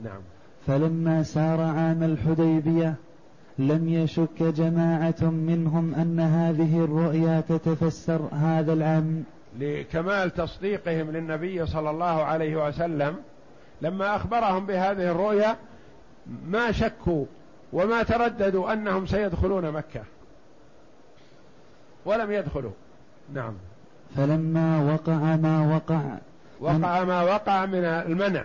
نعم. 0.00 0.20
فلما 0.66 1.22
سار 1.22 1.60
عام 1.60 2.02
الحديبية 2.02 2.94
لم 3.58 3.88
يشك 3.88 4.42
جماعة 4.42 5.22
منهم 5.22 5.94
أن 5.94 6.20
هذه 6.20 6.84
الرؤيا 6.84 7.40
تتفسر 7.40 8.20
هذا 8.32 8.72
العام. 8.72 9.24
لكمال 9.58 10.30
تصديقهم 10.30 11.10
للنبي 11.10 11.66
صلى 11.66 11.90
الله 11.90 12.24
عليه 12.24 12.68
وسلم 12.68 13.16
لما 13.82 14.16
أخبرهم 14.16 14.66
بهذه 14.66 15.10
الرؤيا 15.10 15.56
ما 16.46 16.72
شكوا 16.72 17.24
وما 17.72 18.02
ترددوا 18.02 18.72
أنهم 18.72 19.06
سيدخلون 19.06 19.70
مكة. 19.70 20.02
ولم 22.04 22.32
يدخلوا. 22.32 22.72
نعم. 23.34 23.54
فلما 24.16 24.92
وقع 24.92 25.36
ما 25.36 25.74
وقع 25.74 26.02
وقع 26.60 27.04
ما 27.04 27.22
وقع 27.22 27.66
من 27.66 27.84
المنع. 27.84 28.44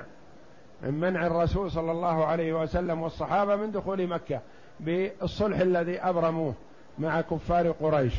من 0.83 0.93
منع 0.93 1.27
الرسول 1.27 1.71
صلى 1.71 1.91
الله 1.91 2.25
عليه 2.25 2.61
وسلم 2.61 3.01
والصحابة 3.01 3.55
من 3.55 3.71
دخول 3.71 4.07
مكة 4.07 4.39
بالصلح 4.79 5.59
الذي 5.59 5.99
أبرموه 5.99 6.53
مع 6.99 7.21
كفار 7.21 7.71
قريش. 7.71 8.13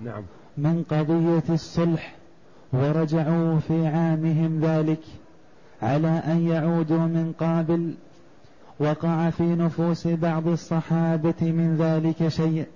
نعم. 0.00 0.22
من 0.56 0.84
قضية 0.90 1.54
الصلح 1.54 2.14
ورجعوا 2.72 3.58
في 3.58 3.86
عامهم 3.86 4.60
ذلك 4.60 5.00
على 5.82 6.08
أن 6.08 6.48
يعودوا 6.48 6.98
من 6.98 7.34
قابل 7.40 7.94
وقع 8.82 9.30
في 9.30 9.42
نفوس 9.42 10.06
بعض 10.06 10.48
الصحابة 10.48 11.34
من 11.42 11.76
ذلك 11.76 12.28
شيء 12.28 12.66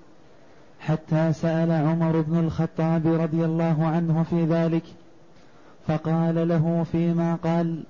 حتى 0.80 1.32
سأل 1.32 1.72
عمر 1.72 2.20
بن 2.20 2.38
الخطاب 2.38 3.06
رضي 3.06 3.44
الله 3.44 3.86
عنه 3.86 4.22
في 4.22 4.44
ذلك 4.44 4.82
فقال 5.86 6.48
له 6.48 6.86
فيما 6.92 7.34
قال 7.44 7.84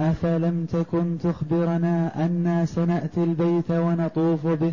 أفلم 0.00 0.66
تكن 0.72 1.18
تخبرنا 1.18 2.24
أنا 2.24 2.64
سنأتي 2.64 3.24
البيت 3.24 3.70
ونطوف 3.70 4.46
به؟ 4.46 4.72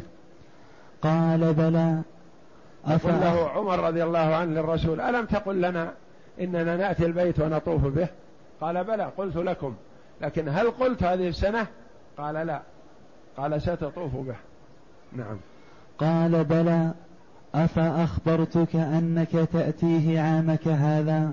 قال 1.01 1.53
بلى. 1.53 2.01
يقول 2.87 3.13
له 3.13 3.49
عمر 3.49 3.79
رضي 3.79 4.03
الله 4.03 4.35
عنه 4.35 4.51
للرسول 4.51 5.01
ألم 5.01 5.25
تقل 5.25 5.61
لنا 5.61 5.91
إننا 6.41 6.77
نأتي 6.77 7.05
البيت 7.05 7.39
ونطوف 7.39 7.85
به؟ 7.85 8.07
قال 8.61 8.83
بلى 8.83 9.03
قلت 9.17 9.35
لكم 9.35 9.73
لكن 10.21 10.49
هل 10.49 10.71
قلت 10.71 11.03
هذه 11.03 11.27
السنة؟ 11.27 11.67
قال 12.17 12.35
لا. 12.35 12.61
قال 13.37 13.61
ستطوف 13.61 14.15
به. 14.15 14.35
نعم. 15.13 15.37
قال 15.99 16.43
بلى 16.43 16.91
أفأخبرتك 17.55 18.75
أنك 18.75 19.31
تأتيه 19.53 20.21
عامك 20.21 20.67
هذا؟ 20.67 21.31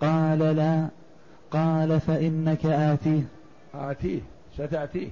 قال 0.00 0.38
لا. 0.38 0.88
قال 1.50 2.00
فإنك 2.00 2.66
آتيه. 2.66 3.22
آتيه 3.74 4.20
ستأتيه. 4.54 5.08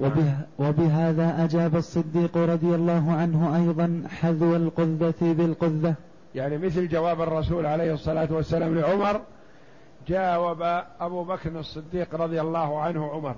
وبه. 0.00 0.34
وبهذا 0.58 1.44
أجاب 1.44 1.76
الصديق 1.76 2.36
رضي 2.36 2.74
الله 2.74 3.12
عنه 3.12 3.56
أيضا 3.56 4.02
حذو 4.20 4.56
القذة 4.56 5.14
بالقذة. 5.32 5.94
يعني 6.34 6.58
مثل 6.58 6.88
جواب 6.88 7.20
الرسول 7.20 7.66
عليه 7.66 7.92
الصلاة 7.94 8.28
والسلام 8.30 8.78
لعمر 8.78 9.20
جاوب 10.08 10.62
أبو 11.00 11.24
بكر 11.24 11.60
الصديق 11.60 12.14
رضي 12.14 12.40
الله 12.40 12.80
عنه 12.80 13.10
عمر. 13.10 13.34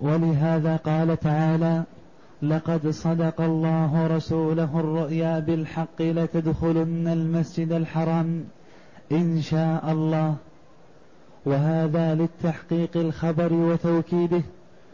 ولهذا 0.00 0.76
قال 0.76 1.20
تعالى 1.20 1.82
لقد 2.42 2.88
صدق 2.88 3.40
الله 3.40 4.06
رسوله 4.06 4.80
الرؤيا 4.80 5.38
بالحق 5.38 6.02
لتدخلن 6.02 7.08
المسجد 7.08 7.72
الحرام 7.72 8.44
إن 9.12 9.40
شاء 9.40 9.92
الله. 9.92 10.36
وهذا 11.44 12.14
للتحقيق 12.14 12.96
الخبر 12.96 13.52
وتوكيده. 13.52 14.42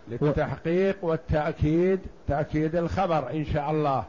للتحقيق 0.09 0.97
والتأكيد 1.03 2.01
تأكيد 2.29 2.77
الخبر 2.77 3.31
إن 3.31 3.45
شاء 3.45 3.71
الله 3.71 4.05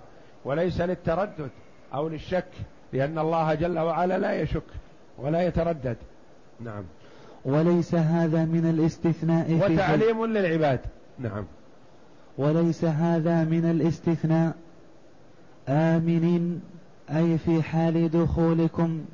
وليس 0.45 0.81
للتردد 0.81 1.49
أو 1.93 2.07
للشك 2.07 2.51
لأن 2.93 3.19
الله 3.19 3.53
جل 3.53 3.79
وعلا 3.79 4.17
لا 4.17 4.41
يشك 4.41 4.63
ولا 5.17 5.47
يتردد. 5.47 5.97
نعم. 6.59 6.83
وليس 7.45 7.95
هذا 7.95 8.45
من 8.45 8.69
الاستثناء 8.69 9.53
وتعليم 9.53 10.25
للعباد. 10.25 10.79
نعم. 11.19 11.45
وليس 12.37 12.85
هذا 12.85 13.43
من 13.43 13.65
الاستثناء. 13.65 14.55
آمنين 15.69 16.61
أي 17.09 17.37
في 17.37 17.63
حال 17.63 18.11
دخولكم. 18.11 19.05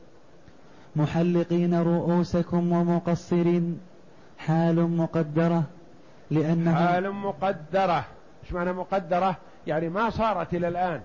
محلقين 0.96 1.82
رؤوسكم 1.82 2.72
ومقصرين. 2.72 3.80
حال 4.38 4.98
مقدرة 4.98 5.64
لأنه 6.32 6.76
حال 6.76 7.12
مقدرة. 7.12 8.06
إيش 8.44 8.54
معنى 8.54 8.74
مقدرة؟ 8.74 9.36
يعني 9.68 9.90
ما 9.90 10.10
صارت 10.10 10.54
إلى 10.54 10.68
الآن. 10.68 11.02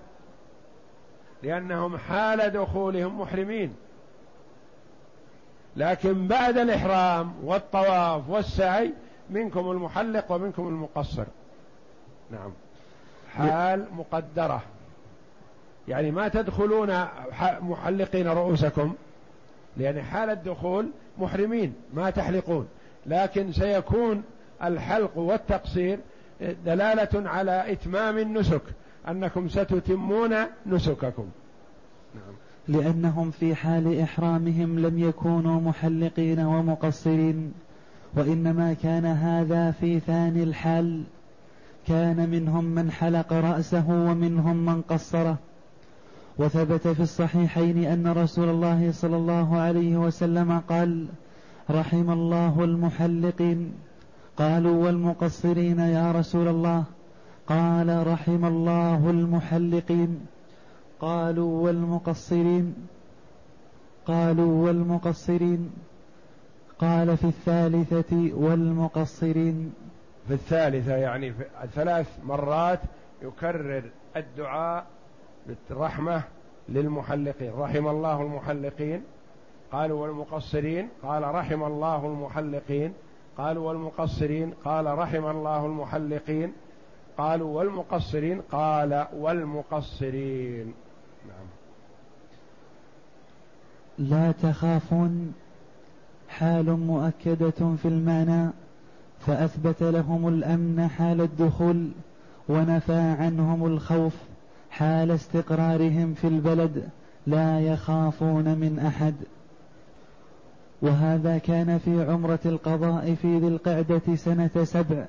لأنهم 1.43 1.97
حال 1.97 2.49
دخولهم 2.53 3.21
محرمين. 3.21 3.73
لكن 5.77 6.27
بعد 6.27 6.57
الإحرام 6.57 7.33
والطواف 7.43 8.29
والسعي 8.29 8.93
منكم 9.29 9.71
المحلق 9.71 10.31
ومنكم 10.31 10.67
المقصر. 10.67 11.25
نعم. 12.31 12.51
حال 13.35 13.85
مقدرة. 13.93 14.61
يعني 15.87 16.11
ما 16.11 16.27
تدخلون 16.27 17.05
محلقين 17.61 18.27
رؤوسكم 18.27 18.93
لأن 19.77 20.01
حال 20.01 20.29
الدخول 20.29 20.89
محرمين 21.17 21.73
ما 21.93 22.09
تحلقون. 22.09 22.67
لكن 23.05 23.51
سيكون 23.51 24.23
الحلق 24.63 25.17
والتقصير 25.17 25.99
دلالة 26.65 27.29
على 27.29 27.71
إتمام 27.71 28.17
النسك 28.17 28.61
أنكم 29.07 29.49
ستتمون 29.49 30.35
نسككم. 30.65 31.29
نعم. 32.15 32.33
لأنهم 32.69 33.31
في 33.31 33.55
حال 33.55 33.99
إحرامهم 33.99 34.79
لم 34.79 34.99
يكونوا 34.99 35.61
محلقين 35.61 36.39
ومقصرين 36.39 37.51
وإنما 38.15 38.73
كان 38.73 39.05
هذا 39.05 39.71
في 39.71 39.99
ثاني 39.99 40.43
الحال. 40.43 41.03
كان 41.87 42.29
منهم 42.29 42.63
من 42.65 42.91
حلق 42.91 43.33
رأسه 43.33 43.89
ومنهم 43.89 44.65
من 44.65 44.81
قصره. 44.81 45.37
وثبت 46.37 46.87
في 46.87 46.99
الصحيحين 46.99 47.83
أن 47.83 48.07
رسول 48.07 48.49
الله 48.49 48.91
صلى 48.91 49.17
الله 49.17 49.57
عليه 49.57 49.97
وسلم 49.97 50.59
قال 50.59 51.07
رحم 51.69 52.11
الله 52.11 52.63
المحلقين. 52.63 53.71
قالوا 54.37 54.85
والمقصرين 54.85 55.79
يا 55.79 56.11
رسول 56.11 56.47
الله؟ 56.47 56.83
قال 57.47 58.07
رحم 58.07 58.45
الله 58.45 59.09
المحلقين. 59.09 60.19
قالوا 61.01 61.63
والمقصرين 61.63 62.87
قالوا 64.07 64.65
والمقصرين. 64.65 65.71
قال 66.79 67.17
في 67.17 67.23
الثالثة 67.23 68.33
والمقصرين. 68.33 69.73
في 70.27 70.33
الثالثة 70.33 70.95
يعني 70.95 71.33
في 71.33 71.45
ثلاث 71.75 72.19
مرات 72.25 72.79
يكرر 73.21 73.83
الدعاء 74.15 74.85
بالرحمة 75.47 76.23
للمحلقين. 76.69 77.53
رحم 77.53 77.87
الله 77.87 78.21
المحلقين. 78.21 79.03
قالوا 79.71 80.01
والمقصرين 80.01 80.89
قال 81.03 81.35
رحم 81.35 81.63
الله 81.63 82.05
المحلقين. 82.05 82.93
قالوا 83.37 83.67
والمقصرين 83.67 84.53
قال 84.65 84.97
رحم 84.97 85.25
الله 85.25 85.65
المحلقين. 85.65 86.53
قالوا 87.17 87.57
والمقصرين 87.57 88.41
قال 88.41 89.07
والمقصرين 89.13 90.73
نعم 91.27 91.47
لا 93.99 94.31
تخافون 94.31 95.33
حال 96.29 96.79
مؤكدة 96.79 97.75
في 97.81 97.85
المعنى 97.85 98.49
فأثبت 99.19 99.83
لهم 99.83 100.27
الأمن 100.27 100.87
حال 100.87 101.21
الدخول 101.21 101.89
ونفى 102.49 102.99
عنهم 102.99 103.65
الخوف 103.65 104.13
حال 104.69 105.11
استقرارهم 105.11 106.13
في 106.13 106.27
البلد 106.27 106.83
لا 107.27 107.59
يخافون 107.59 108.43
من 108.43 108.79
أحد. 108.79 109.13
وهذا 110.81 111.37
كان 111.37 111.77
في 111.77 112.03
عمرة 112.03 112.39
القضاء 112.45 113.15
في 113.21 113.39
ذي 113.39 113.47
القعدة 113.47 114.15
سنة 114.15 114.63
سبع 114.63 115.05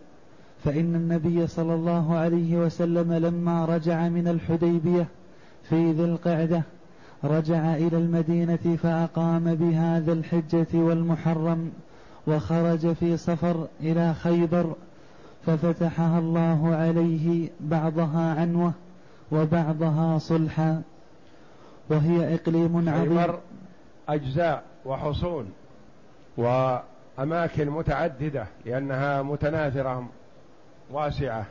فإن 0.64 0.94
النبي 0.94 1.46
صلى 1.46 1.74
الله 1.74 2.16
عليه 2.16 2.56
وسلم 2.56 3.12
لما 3.12 3.64
رجع 3.64 4.08
من 4.08 4.28
الحديبية 4.28 5.06
في 5.68 5.92
ذي 5.92 6.04
القعدة 6.04 6.62
رجع 7.24 7.74
إلى 7.76 7.98
المدينة 7.98 8.76
فأقام 8.82 9.54
بهذا 9.54 10.12
الحجة 10.12 10.66
والمحرم 10.74 11.72
وخرج 12.26 12.92
في 12.92 13.16
صفر 13.16 13.66
إلى 13.80 14.14
خيبر 14.14 14.74
ففتحها 15.46 16.18
الله 16.18 16.74
عليه 16.76 17.48
بعضها 17.60 18.40
عنوة 18.40 18.72
وبعضها 19.32 20.18
صلحا 20.18 20.82
وهي 21.90 22.34
إقليم 22.34 22.88
عظيم. 22.88 23.34
أجزاء 24.08 24.62
وحصون 24.84 25.52
وأماكن 26.36 27.70
متعددة 27.70 28.46
لأنها 28.66 29.22
متناثرة 29.22 30.08
واسعة. 30.90 31.46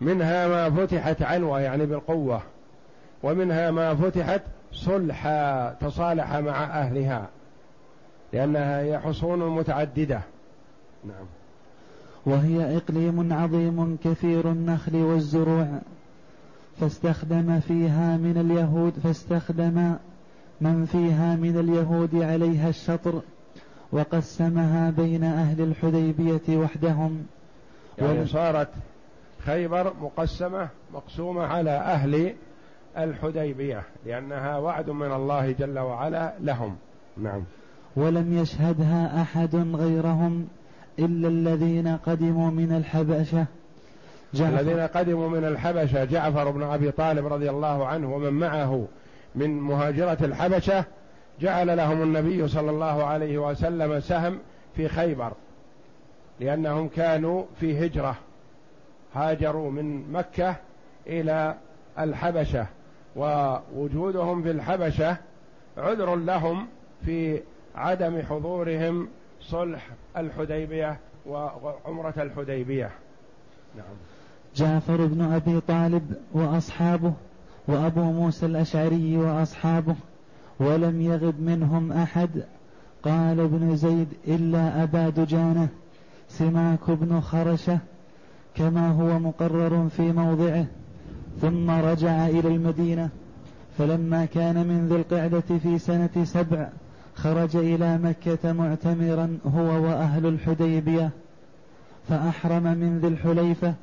منها 0.00 0.48
ما 0.48 0.70
فتحت 0.70 1.22
عنوة 1.22 1.60
يعني 1.60 1.86
بالقوة 1.86 2.42
ومنها 3.22 3.70
ما 3.70 3.94
فتحت 3.94 4.42
صلحا 4.76 5.70
تصالح 5.80 6.36
مع 6.36 6.64
أهلها 6.64 7.28
لأنها 8.32 8.80
هي 8.80 8.98
حصون 8.98 9.56
متعددة. 9.56 10.20
نعم. 11.04 11.26
وهي 12.26 12.76
إقليم 12.76 13.32
عظيم 13.32 13.98
كثير 14.04 14.50
النخل 14.50 14.96
والزروع 14.96 15.66
فاستخدم 16.80 17.60
فيها 17.60 18.16
من 18.16 18.38
اليهود 18.38 18.92
فاستخدم 19.04 19.96
من 20.60 20.86
فيها 20.86 21.36
من 21.36 21.58
اليهود 21.58 22.14
عليها 22.14 22.68
الشطر 22.68 23.20
وقسمها 23.92 24.90
بين 24.90 25.24
أهل 25.24 25.60
الحديبية 25.60 26.56
وحدهم. 26.56 27.26
يعني 27.98 28.26
صارت 28.26 28.68
خيبر 29.44 29.92
مقسمة 30.00 30.68
مقسومة 30.94 31.42
على 31.42 31.70
أهل 31.70 32.34
الحديبية 32.98 33.82
لأنها 34.06 34.58
وعد 34.58 34.90
من 34.90 35.12
الله 35.12 35.52
جل 35.52 35.78
وعلا 35.78 36.32
لهم. 36.40 36.76
نعم. 37.16 37.44
ولم 37.96 38.38
يشهدها 38.38 39.22
أحد 39.22 39.56
غيرهم 39.56 40.48
إلا 40.98 41.28
الذين 41.28 41.96
قدموا 41.96 42.50
من 42.50 42.72
الحبشة. 42.72 43.46
جعفر. 44.34 44.60
الذين 44.60 44.80
قدموا 44.80 45.28
من 45.28 45.44
الحبشة 45.44 46.04
جعفر 46.04 46.50
بن 46.50 46.62
أبي 46.62 46.90
طالب 46.90 47.26
رضي 47.26 47.50
الله 47.50 47.86
عنه 47.86 48.14
ومن 48.14 48.32
معه 48.32 48.86
من 49.34 49.60
مهاجرة 49.60 50.18
الحبشة 50.22 50.84
جعل 51.40 51.76
لهم 51.76 52.02
النبي 52.02 52.48
صلى 52.48 52.70
الله 52.70 53.04
عليه 53.04 53.38
وسلم 53.38 54.00
سهم 54.00 54.38
في 54.76 54.88
خيبر 54.88 55.32
لأنهم 56.40 56.88
كانوا 56.88 57.44
في 57.60 57.86
هجرة. 57.86 58.16
هاجروا 59.14 59.70
من 59.70 60.12
مكة 60.12 60.56
إلى 61.06 61.54
الحبشة. 61.98 62.66
ووجودهم 63.16 64.42
في 64.42 64.50
الحبشة 64.50 65.16
عذر 65.76 66.16
لهم 66.16 66.66
في 67.04 67.40
عدم 67.74 68.22
حضورهم 68.22 69.08
صلح 69.40 69.88
الحديبية 70.16 70.98
وعمرة 71.26 72.14
الحديبية. 72.16 72.90
نعم. 73.76 73.94
جعفر 74.56 75.06
بن 75.06 75.22
أبي 75.22 75.60
طالب 75.60 76.14
وأصحابه 76.32 77.12
وأبو 77.68 78.00
موسى 78.00 78.46
الأشعري 78.46 79.16
وأصحابه 79.16 79.94
ولم 80.60 81.00
يغب 81.00 81.40
منهم 81.40 81.92
أحد. 81.92 82.30
قال 83.02 83.40
ابن 83.40 83.76
زيد 83.76 84.08
إلا 84.28 84.82
أبا 84.82 85.08
دجانة 85.08 85.68
سماك 86.28 86.90
بن 86.90 87.20
خرشة 87.20 87.78
كما 88.54 88.90
هو 88.90 89.18
مقرر 89.18 89.88
في 89.88 90.12
موضعه. 90.12 90.66
ثم 91.40 91.70
رجع 91.70 92.26
إلى 92.26 92.48
المدينة. 92.48 93.08
فلما 93.78 94.24
كان 94.24 94.66
من 94.66 94.88
ذي 94.88 94.96
القعدة 94.96 95.58
في 95.62 95.78
سنة 95.78 96.24
سبع 96.24 96.68
خرج 97.14 97.56
إلى 97.56 97.98
مكة 97.98 98.52
معتمرا 98.52 99.38
هو 99.46 99.84
وأهل 99.84 100.26
الحديبية. 100.26 101.10
فأحرم 102.08 102.62
من 102.62 102.98
ذي 102.98 103.08
الحليفة 103.08 103.74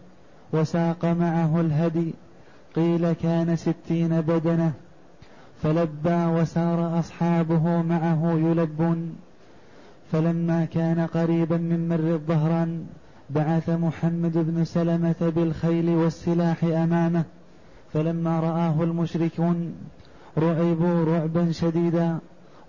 وساق 0.54 1.06
معه 1.06 1.62
الهدي. 1.62 2.14
قيل 2.76 3.14
كان 3.14 3.56
ستين 3.56 4.22
بدنة. 4.22 4.72
فلبى 5.64 6.26
وسار 6.26 7.00
أصحابه 7.00 7.82
معه 7.82 8.34
يلبون. 8.34 9.16
فلما 10.12 10.66
كان 10.66 11.00
قريبا 11.00 11.58
من 11.58 11.90
مر 11.90 12.14
الظهران 12.14 12.86
بعث 13.30 13.70
محمد 13.70 14.34
بن 14.36 14.66
سلمة 14.66 15.32
بالخيل 15.36 15.90
والسلاح 15.90 16.64
أمامه. 16.64 17.24
فلما 17.94 18.40
رآه 18.40 18.84
المشركون 18.84 19.76
رعبوا 20.38 21.06
رعبا 21.06 21.52
شديدا 21.52 22.18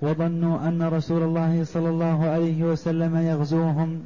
وظنوا 0.03 0.69
أن 0.69 0.83
رسول 0.83 1.23
الله 1.23 1.65
صلى 1.65 1.89
الله 1.89 2.25
عليه 2.25 2.65
وسلم 2.65 3.17
يغزوهم 3.17 4.05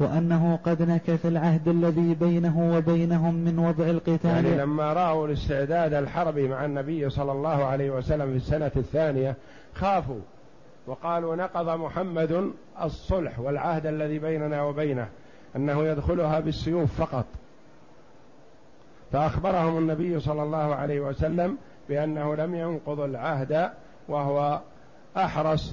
وأنه 0.00 0.58
قد 0.64 0.82
نكث 0.82 1.26
العهد 1.26 1.68
الذي 1.68 2.14
بينه 2.14 2.76
وبينهم 2.76 3.34
من 3.34 3.58
وضع 3.58 3.84
القتال. 3.84 4.30
يعني 4.30 4.56
لما 4.56 4.92
رأوا 4.92 5.26
الاستعداد 5.26 5.94
الحربي 5.94 6.48
مع 6.48 6.64
النبي 6.64 7.10
صلى 7.10 7.32
الله 7.32 7.64
عليه 7.64 7.90
وسلم 7.90 8.30
في 8.30 8.36
السنة 8.36 8.70
الثانية 8.76 9.36
خافوا 9.74 10.20
وقالوا 10.86 11.36
نقض 11.36 11.68
محمد 11.68 12.50
الصلح 12.82 13.40
والعهد 13.40 13.86
الذي 13.86 14.18
بيننا 14.18 14.62
وبينه 14.62 15.08
أنه 15.56 15.84
يدخلها 15.84 16.40
بالسيوف 16.40 17.00
فقط. 17.00 17.26
فأخبرهم 19.16 19.78
النبي 19.78 20.20
صلى 20.20 20.42
الله 20.42 20.74
عليه 20.74 21.00
وسلم 21.00 21.56
بأنه 21.88 22.34
لم 22.34 22.54
ينقض 22.54 23.00
العهد 23.00 23.70
وهو 24.08 24.60
أحرص 25.16 25.72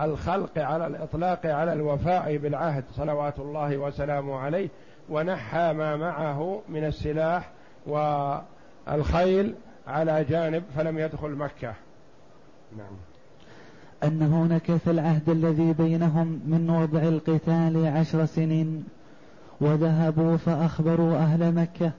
الخلق 0.00 0.58
على 0.58 0.86
الإطلاق 0.86 1.46
على 1.46 1.72
الوفاء 1.72 2.36
بالعهد 2.36 2.84
صلوات 2.96 3.38
الله 3.38 3.76
وسلامه 3.76 4.38
عليه 4.38 4.68
ونحى 5.10 5.72
ما 5.72 5.96
معه 5.96 6.62
من 6.68 6.84
السلاح 6.84 7.50
والخيل 7.86 9.54
على 9.86 10.24
جانب 10.24 10.62
فلم 10.76 10.98
يدخل 10.98 11.30
مكة. 11.30 11.74
نعم. 12.76 12.96
أنه 14.04 14.44
نكث 14.44 14.88
العهد 14.88 15.28
الذي 15.28 15.72
بينهم 15.72 16.40
من 16.46 16.70
وضع 16.70 17.02
القتال 17.02 17.86
عشر 17.86 18.24
سنين 18.24 18.84
وذهبوا 19.60 20.36
فأخبروا 20.36 21.16
أهل 21.16 21.54
مكة 21.54 21.92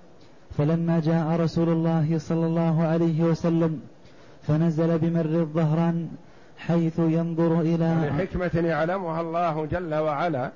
فلما 0.57 0.99
جاء 0.99 1.39
رسول 1.39 1.69
الله 1.69 2.17
صلى 2.17 2.45
الله 2.45 2.83
عليه 2.83 3.23
وسلم 3.23 3.81
فنزل 4.47 4.97
بمر 4.97 5.25
الظهران 5.25 6.09
حيث 6.57 6.99
ينظر 6.99 7.61
إلى 7.61 8.09
لحكمة 8.09 8.67
يعلمها 8.67 9.21
الله 9.21 9.65
جل 9.65 9.95
وعلا 9.95 10.51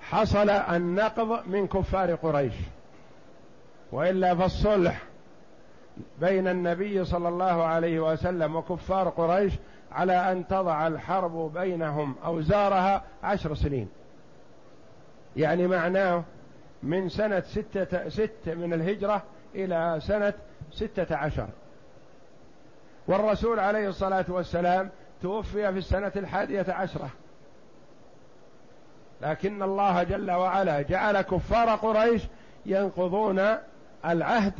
حصل 0.00 0.50
النقض 0.50 1.46
من 1.46 1.66
كفار 1.66 2.14
قريش. 2.14 2.54
وإلا 3.92 4.34
فالصلح 4.34 5.02
بين 6.20 6.48
النبي 6.48 7.04
صلى 7.04 7.28
الله 7.28 7.64
عليه 7.64 8.12
وسلم 8.12 8.56
وكفار 8.56 9.08
قريش 9.08 9.52
على 9.92 10.32
أن 10.32 10.46
تضع 10.46 10.86
الحرب 10.86 11.52
بينهم 11.54 12.14
أوزارها 12.24 13.02
عشر 13.22 13.54
سنين. 13.54 13.88
يعني 15.36 15.66
معناه 15.66 16.22
من 16.82 17.08
سنة 17.08 17.40
ستة 17.40 18.08
ست 18.08 18.46
من 18.46 18.72
الهجرة 18.72 19.22
إلى 19.54 19.98
سنة 20.02 20.32
ستة 20.72 21.16
عشر. 21.16 21.48
والرسول 23.08 23.60
عليه 23.60 23.88
الصلاة 23.88 24.24
والسلام 24.28 24.90
توفي 25.22 25.72
في 25.72 25.78
السنة 25.78 26.12
الحادية 26.16 26.66
عشرة. 26.68 27.10
لكن 29.22 29.62
الله 29.62 30.02
جل 30.02 30.30
وعلا 30.30 30.82
جعل 30.82 31.20
كفار 31.20 31.68
قريش 31.68 32.22
ينقضون 32.66 33.40
العهد 34.04 34.52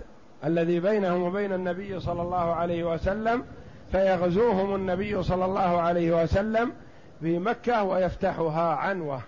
الذي 0.45 0.81
بينهم 0.81 1.23
وبين 1.23 1.53
النبي 1.53 2.01
صلى 2.01 2.23
الله 2.23 2.55
عليه 2.55 2.85
وسلم 2.85 3.45
فيغزوهم 3.93 4.75
النبي 4.75 5.23
صلى 5.23 5.45
الله 5.45 5.81
عليه 5.81 6.23
وسلم 6.23 6.73
في 7.21 7.39
مكة 7.39 7.83
ويفتحها 7.83 8.75
عنوة. 8.75 9.21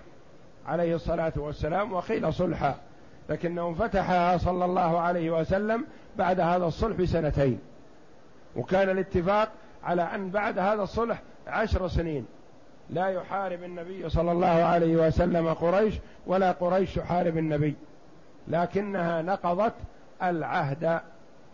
عليه 0.66 0.94
الصلاة 0.94 1.32
والسلام 1.36 1.92
وقيل 1.92 2.32
صلحا 2.32 2.74
لكنه 3.28 3.74
فتحها 3.74 4.36
صلى 4.36 4.64
الله 4.64 5.00
عليه 5.00 5.30
وسلم 5.30 5.84
بعد 6.18 6.40
هذا 6.40 6.64
الصلح 6.64 6.96
بسنتين 6.96 7.58
وكان 8.56 8.90
الاتفاق 8.90 9.48
على 9.84 10.02
أن 10.02 10.30
بعد 10.30 10.58
هذا 10.58 10.82
الصلح 10.82 11.22
عشر 11.46 11.88
سنين. 11.88 12.26
لا 12.90 13.08
يحارب 13.08 13.62
النبي 13.62 14.08
صلى 14.08 14.32
الله 14.32 14.46
عليه 14.46 14.96
وسلم 14.96 15.54
قريش 15.54 15.94
ولا 16.26 16.52
قريش 16.52 16.94
تحارب 16.94 17.38
النبي 17.38 17.74
لكنها 18.48 19.22
نقضت 19.22 19.74
العهد 20.22 21.00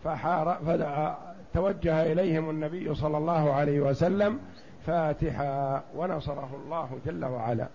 فتوجه 0.03 2.11
إليهم 2.11 2.49
النبي 2.49 2.95
صلى 2.95 3.17
الله 3.17 3.53
عليه 3.53 3.79
وسلم 3.79 4.39
فاتحا 4.85 5.83
ونصره 5.95 6.49
الله 6.63 6.89
جل 7.05 7.25
وعلا. 7.25 7.67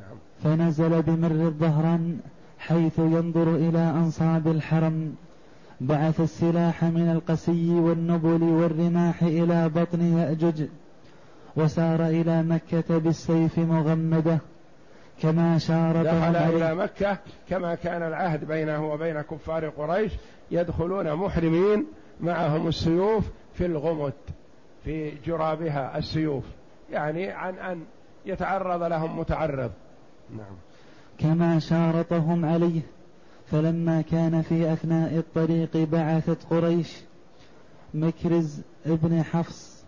نعم. 0.00 0.18
فنزل 0.44 1.02
بمر 1.02 1.30
الظهران 1.30 2.18
حيث 2.58 2.98
ينظر 2.98 3.54
إلى 3.54 3.78
أنصاب 3.78 4.48
الحرم. 4.48 5.14
بعث 5.80 6.20
السلاح 6.20 6.84
من 6.84 7.10
القسي 7.10 7.70
والنبل 7.70 8.42
والرماح 8.42 9.22
إلى 9.22 9.68
بطن 9.68 10.18
يأجج 10.18 10.66
وسار 11.56 12.06
إلى 12.06 12.42
مكة 12.42 12.98
بالسيف 12.98 13.58
مغمدة 13.58 14.38
كما 15.22 15.58
شارط 15.58 16.06
دخل 16.06 16.36
إلى 16.36 16.74
مكة 16.74 17.18
كما 17.48 17.74
كان 17.74 18.02
العهد 18.02 18.44
بينه 18.44 18.92
وبين 18.92 19.20
كفار 19.20 19.68
قريش 19.68 20.12
يدخلون 20.50 21.14
محرمين 21.14 21.86
معهم 22.20 22.68
السيوف 22.68 23.24
في 23.54 23.66
الغمد 23.66 24.12
في 24.84 25.12
جرابها 25.26 25.98
السيوف 25.98 26.44
يعني 26.92 27.30
عن 27.30 27.54
أن 27.54 27.80
يتعرض 28.26 28.82
لهم 28.82 29.18
متعرض. 29.18 29.70
نعم. 30.36 30.56
كما 31.18 31.58
شارطهم 31.58 32.44
عليه 32.44 32.80
فلما 33.50 34.02
كان 34.02 34.42
في 34.42 34.72
أثناء 34.72 35.18
الطريق 35.18 35.76
بعثت 35.76 36.38
قريش 36.50 36.96
مكرز 37.94 38.60
ابن 38.86 39.22
حفص 39.22 39.84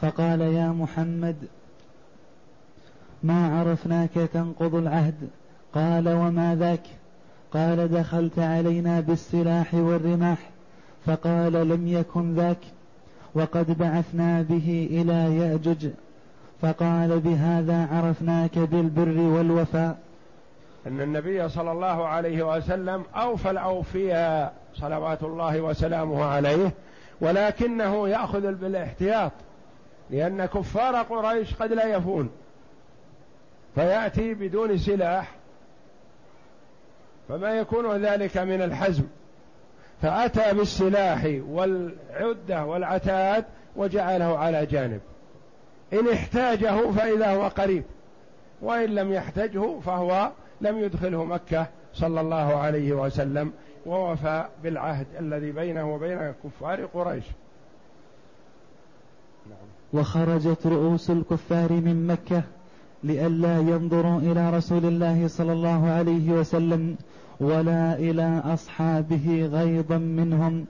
فقال 0.00 0.40
يا 0.40 0.68
محمد 0.68 1.36
ما 3.22 3.58
عرفناك 3.58 4.10
تنقض 4.14 4.74
العهد؟ 4.74 5.28
قال 5.74 6.08
وما 6.08 6.54
ذاك؟ 6.54 6.86
قال 7.52 7.88
دخلت 7.88 8.38
علينا 8.38 9.00
بالسلاح 9.00 9.74
والرماح 9.74 10.50
فقال 11.06 11.52
لم 11.52 11.88
يكن 11.88 12.34
ذاك 12.34 12.58
وقد 13.34 13.78
بعثنا 13.78 14.42
به 14.42 14.88
إلى 14.90 15.36
يأجج 15.36 15.90
فقال 16.62 17.20
بهذا 17.20 17.88
عرفناك 17.92 18.58
بالبر 18.58 19.20
والوفاء. 19.20 19.98
أن 20.86 21.00
النبي 21.00 21.48
صلى 21.48 21.72
الله 21.72 22.06
عليه 22.06 22.56
وسلم 22.56 23.04
أوفى 23.16 23.50
الأوفياء 23.50 24.54
صلوات 24.74 25.22
الله 25.22 25.60
وسلامه 25.60 26.24
عليه 26.24 26.72
ولكنه 27.20 28.08
يأخذ 28.08 28.54
بالاحتياط 28.54 29.32
لأن 30.10 30.46
كفار 30.46 30.96
قريش 30.96 31.54
قد 31.54 31.72
لا 31.72 31.86
يفون. 31.86 32.30
فيأتي 33.74 34.34
بدون 34.34 34.78
سلاح 34.78 35.30
فما 37.28 37.50
يكون 37.50 38.04
ذلك 38.04 38.38
من 38.38 38.62
الحزم. 38.62 39.04
فأتى 40.02 40.54
بالسلاح 40.54 41.40
والعدة 41.48 42.64
والعتاد 42.64 43.44
وجعله 43.76 44.38
على 44.38 44.66
جانب. 44.66 45.00
إن 45.92 46.08
احتاجه 46.08 46.90
فإذا 46.90 47.34
هو 47.34 47.48
قريب 47.48 47.84
وإن 48.62 48.94
لم 48.94 49.12
يحتجه 49.12 49.80
فهو 49.80 50.30
لم 50.60 50.78
يدخله 50.78 51.24
مكة 51.24 51.66
صلى 51.94 52.20
الله 52.20 52.56
عليه 52.56 52.92
وسلم 52.92 53.52
ووفى 53.86 54.44
بالعهد 54.62 55.06
الذي 55.20 55.52
بينه 55.52 55.94
وبين 55.94 56.34
كفار 56.44 56.84
قريش. 56.84 57.24
وخرجت 59.92 60.66
رؤوس 60.66 61.10
الكفار 61.10 61.72
من 61.72 62.06
مكة 62.06 62.42
لئلا 63.04 63.58
ينظروا 63.58 64.18
إلى 64.18 64.50
رسول 64.50 64.84
الله 64.84 65.28
صلى 65.28 65.52
الله 65.52 65.88
عليه 65.88 66.32
وسلم 66.32 66.96
ولا 67.40 67.94
إلى 67.94 68.42
أصحابه 68.44 69.48
غيظا 69.52 69.98
منهم 69.98 70.66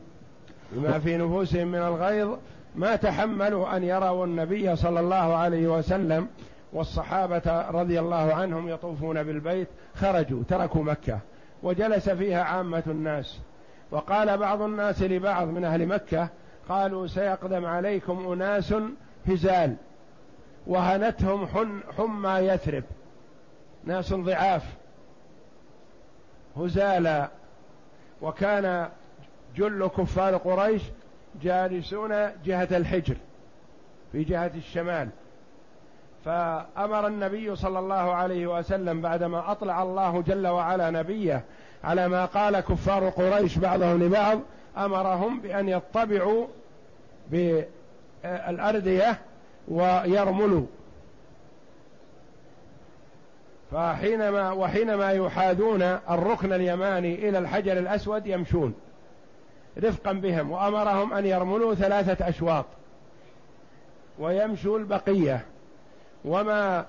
بما 0.73 0.99
في 0.99 1.17
نفوسهم 1.17 1.69
من 1.69 1.79
الغيظ 1.79 2.29
ما 2.77 2.97
تحملوا 2.97 3.77
أن 3.77 3.85
يروا 3.85 4.27
النبي 4.27 4.77
صلى 4.77 5.01
الله 5.01 5.37
عليه 5.37 5.69
وسلم 5.69 6.29
والصحابة 6.73 7.71
رضي 7.71 8.01
الله 8.01 8.35
عنهم 8.35 8.69
يطوفون 8.69 9.23
بالبيت 9.23 9.69
خرجوا 9.95 10.43
تركوا 10.49 10.85
مكة 10.85 11.19
وجلس 11.63 12.11
فيها 12.11 12.43
عامة 12.43 12.83
الناس. 12.87 13.39
وقال 13.91 14.39
بعض 14.39 14.63
الناس 14.63 15.03
لبعض 15.03 15.49
من 15.49 15.65
أهل 15.65 15.87
مكة 15.87 16.29
قالوا 16.69 17.07
سيقدم 17.07 17.65
عليكم 17.65 18.33
أناس 18.33 18.75
هزال 19.29 19.77
وهنتهم 20.67 21.47
حمى 21.97 22.31
يثرب. 22.31 22.85
ناس 23.85 24.15
ضعاف. 24.15 24.65
هزالا. 26.57 27.29
وكان 28.23 28.89
جل 29.57 29.87
كفار 29.87 30.37
قريش 30.37 30.83
جالسون 31.43 32.11
جهة 32.45 32.69
الحجر 32.71 33.17
في 34.13 34.25
جهة 34.25 34.51
الشمال. 34.55 35.09
فأمر 36.25 37.07
النبي 37.07 37.57
صلى 37.57 37.79
الله 37.79 38.15
عليه 38.15 38.59
وسلم 38.59 39.01
بعدما 39.01 39.51
أطلع 39.53 39.83
الله 39.83 40.23
جل 40.23 40.47
وعلا 40.47 40.91
نبيه 40.91 41.45
على 41.85 42.09
ما 42.09 42.25
قال 42.25 42.61
كفار 42.61 43.09
قريش 43.09 43.59
بعضهم 43.59 44.03
لبعض 44.03 44.41
أمرهم 44.77 45.41
بأن 45.41 45.69
يطبعوا 45.69 46.47
بالأردية 47.31 49.19
ويرملوا. 49.69 50.67
فحينما 53.73 54.53
وحينما 54.53 55.13
يحاذون 55.13 55.83
الركن 55.83 56.53
اليماني 56.53 57.29
إلى 57.29 57.39
الحجر 57.39 57.73
الأسود 57.73 58.27
يمشون. 58.27 58.75
رفقا 59.83 60.13
بهم 60.13 60.51
وأمرهم 60.51 61.13
أن 61.13 61.27
يرملوا 61.27 61.75
ثلاثة 61.75 62.29
أشواط 62.29 62.65
ويمشوا 64.19 64.79
البقية 64.79 65.45
وما 66.25 66.87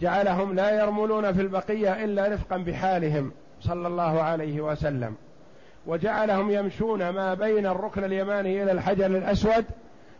جعلهم 0.00 0.54
لا 0.54 0.70
يرملون 0.70 1.32
في 1.32 1.40
البقية 1.40 2.04
إلا 2.04 2.28
رفقا 2.28 2.56
بحالهم 2.56 3.32
صلى 3.60 3.88
الله 3.88 4.22
عليه 4.22 4.60
وسلم. 4.60 5.14
وجعلهم 5.86 6.50
يمشون 6.50 7.08
ما 7.08 7.34
بين 7.34 7.66
الركن 7.66 8.04
اليماني 8.04 8.62
إلى 8.62 8.72
الحجر 8.72 9.06
الأسود 9.06 9.64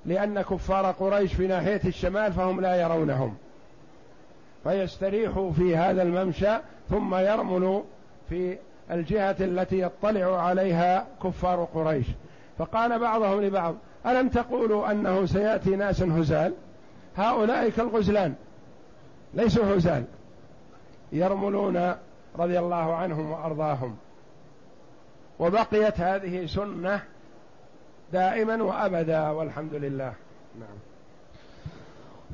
لأن 0.06 0.42
كفار 0.42 0.90
قريش 0.90 1.34
في 1.34 1.46
ناحية 1.46 1.80
الشمال 1.84 2.32
فهم 2.32 2.60
لا 2.60 2.74
يرونهم. 2.74 3.36
فيستريحوا 4.64 5.52
في 5.52 5.76
هذا 5.76 6.02
الممشى 6.02 6.56
ثم 6.90 7.14
يرملوا 7.14 7.82
في 8.28 8.58
الجهة 8.90 9.36
التي 9.40 9.80
يطلع 9.80 10.42
عليها 10.42 11.06
كفار 11.22 11.64
قريش. 11.74 12.06
فقال 12.58 12.98
بعضهم 12.98 13.40
لبعض 13.40 13.74
ألم 14.06 14.28
تقولوا 14.28 14.90
أنه 14.90 15.26
سيأتي 15.26 15.76
ناس 15.76 16.02
هزال؟ 16.02 16.54
هؤلاء 17.16 17.68
كالغزلان 17.68 18.34
ليسوا 19.34 19.76
هزال. 19.76 20.04
يرملون 21.12 21.94
رضي 22.38 22.58
الله 22.58 22.94
عنهم 22.94 23.30
وأرضاهم. 23.30 23.96
وبقيت 25.38 26.00
هذه 26.00 26.46
سنة 26.46 27.00
دائما 28.12 28.62
وأبدا 28.62 29.28
والحمد 29.30 29.74
لله. 29.74 30.12
نعم. 30.60 30.78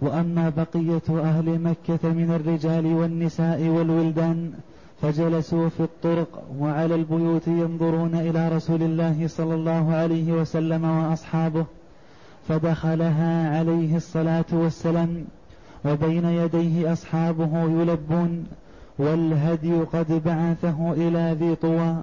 وأما 0.01 0.53
بقية 0.57 1.21
أهل 1.23 1.61
مكة 1.61 2.09
من 2.09 2.41
الرجال 2.41 2.87
والنساء 2.87 3.63
والولدان 3.63 4.53
فجلسوا 5.03 5.69
في 5.69 5.81
الطرق 5.81 6.43
وعلى 6.59 6.95
البيوت 6.95 7.49
ينظرون 7.49 8.15
إلى 8.15 8.49
رسول 8.49 8.83
الله 8.83 9.27
صلى 9.29 9.55
الله 9.55 9.95
عليه 9.95 10.33
وسلم 10.33 10.85
وأصحابه 10.85 11.65
فدخلها 12.49 13.59
عليه 13.59 13.97
الصلاة 13.97 14.45
والسلام 14.53 15.25
وبين 15.85 16.25
يديه 16.25 16.93
أصحابه 16.93 17.63
يلبون 17.63 18.47
والهدي 18.99 19.75
قد 19.75 20.23
بعثه 20.25 20.93
إلى 20.93 21.37
ذي 21.41 21.55
طوى 21.55 21.97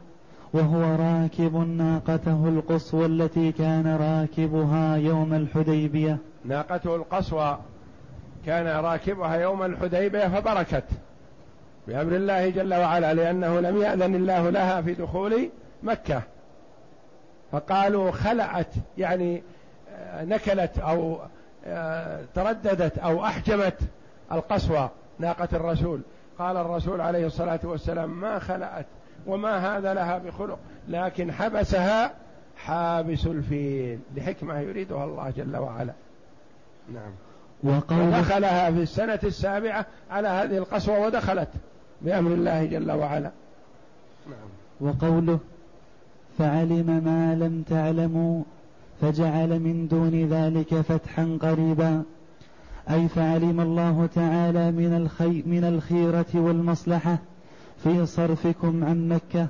وهو 0.53 0.81
راكب 0.81 1.55
ناقته 1.55 2.47
القصوى 2.47 3.05
التي 3.05 3.51
كان 3.51 3.87
راكبها 3.87 4.95
يوم 4.95 5.33
الحديبية. 5.33 6.17
ناقته 6.45 6.95
القصوى 6.95 7.57
كان 8.45 8.67
راكبها 8.67 9.35
يوم 9.35 9.63
الحديبية 9.63 10.27
فبركت. 10.27 10.83
بأمر 11.87 12.15
الله 12.15 12.49
جل 12.49 12.73
وعلا 12.73 13.13
لأنه 13.13 13.59
لم 13.59 13.81
يأذن 13.81 14.15
الله 14.15 14.49
لها 14.49 14.81
في 14.81 14.93
دخول 14.93 15.49
مكة. 15.83 16.21
فقالوا 17.51 18.11
خلعت 18.11 18.73
يعني 18.97 19.43
آه، 19.95 20.23
نكلت 20.23 20.79
أو 20.79 21.19
آه، 21.65 22.21
ترددت 22.35 22.97
أو 22.97 23.25
أحجمت 23.25 23.77
القصوى 24.31 24.89
ناقة 25.19 25.47
الرسول. 25.53 26.01
قال 26.39 26.57
الرسول 26.57 27.01
عليه 27.01 27.25
الصلاة 27.25 27.59
والسلام 27.63 28.21
ما 28.21 28.39
خلعت 28.39 28.85
وما 29.27 29.77
هذا 29.77 29.93
لها 29.93 30.17
بخلق 30.17 30.59
لكن 30.87 31.31
حبسها 31.31 32.13
حابس 32.57 33.25
الفيل. 33.25 33.99
لحكمة 34.15 34.59
يريدها 34.59 35.05
الله 35.05 35.33
جل 35.37 35.57
وعلا. 35.57 35.93
نعم. 36.93 37.11
ودخلها 37.63 38.71
في 38.71 38.81
السنة 38.81 39.19
السابعة 39.23 39.85
على 40.11 40.27
هذه 40.27 40.57
القسوة 40.57 40.99
ودخلت. 40.99 41.49
بأمر 42.05 42.31
الله 42.31 42.65
جل 42.65 42.91
وعلا. 42.91 43.31
نعم. 44.29 44.49
وقوله 44.79 45.39
فعلم 46.37 47.01
ما 47.05 47.35
لم 47.35 47.63
تعلموا 47.69 48.43
فجعل 49.01 49.59
من 49.59 49.87
دون 49.87 50.29
ذلك 50.29 50.75
فتحا 50.75 51.37
قريبا. 51.41 52.03
أي 52.89 53.07
فعلم 53.07 53.61
الله 53.61 54.09
تعالى 54.15 54.71
من, 54.71 54.93
الخي 54.93 55.43
من 55.45 55.63
الخيرة 55.63 56.25
والمصلحة 56.35 57.17
في 57.83 58.05
صرفكم 58.05 58.83
عن 58.83 59.09
مكة 59.09 59.47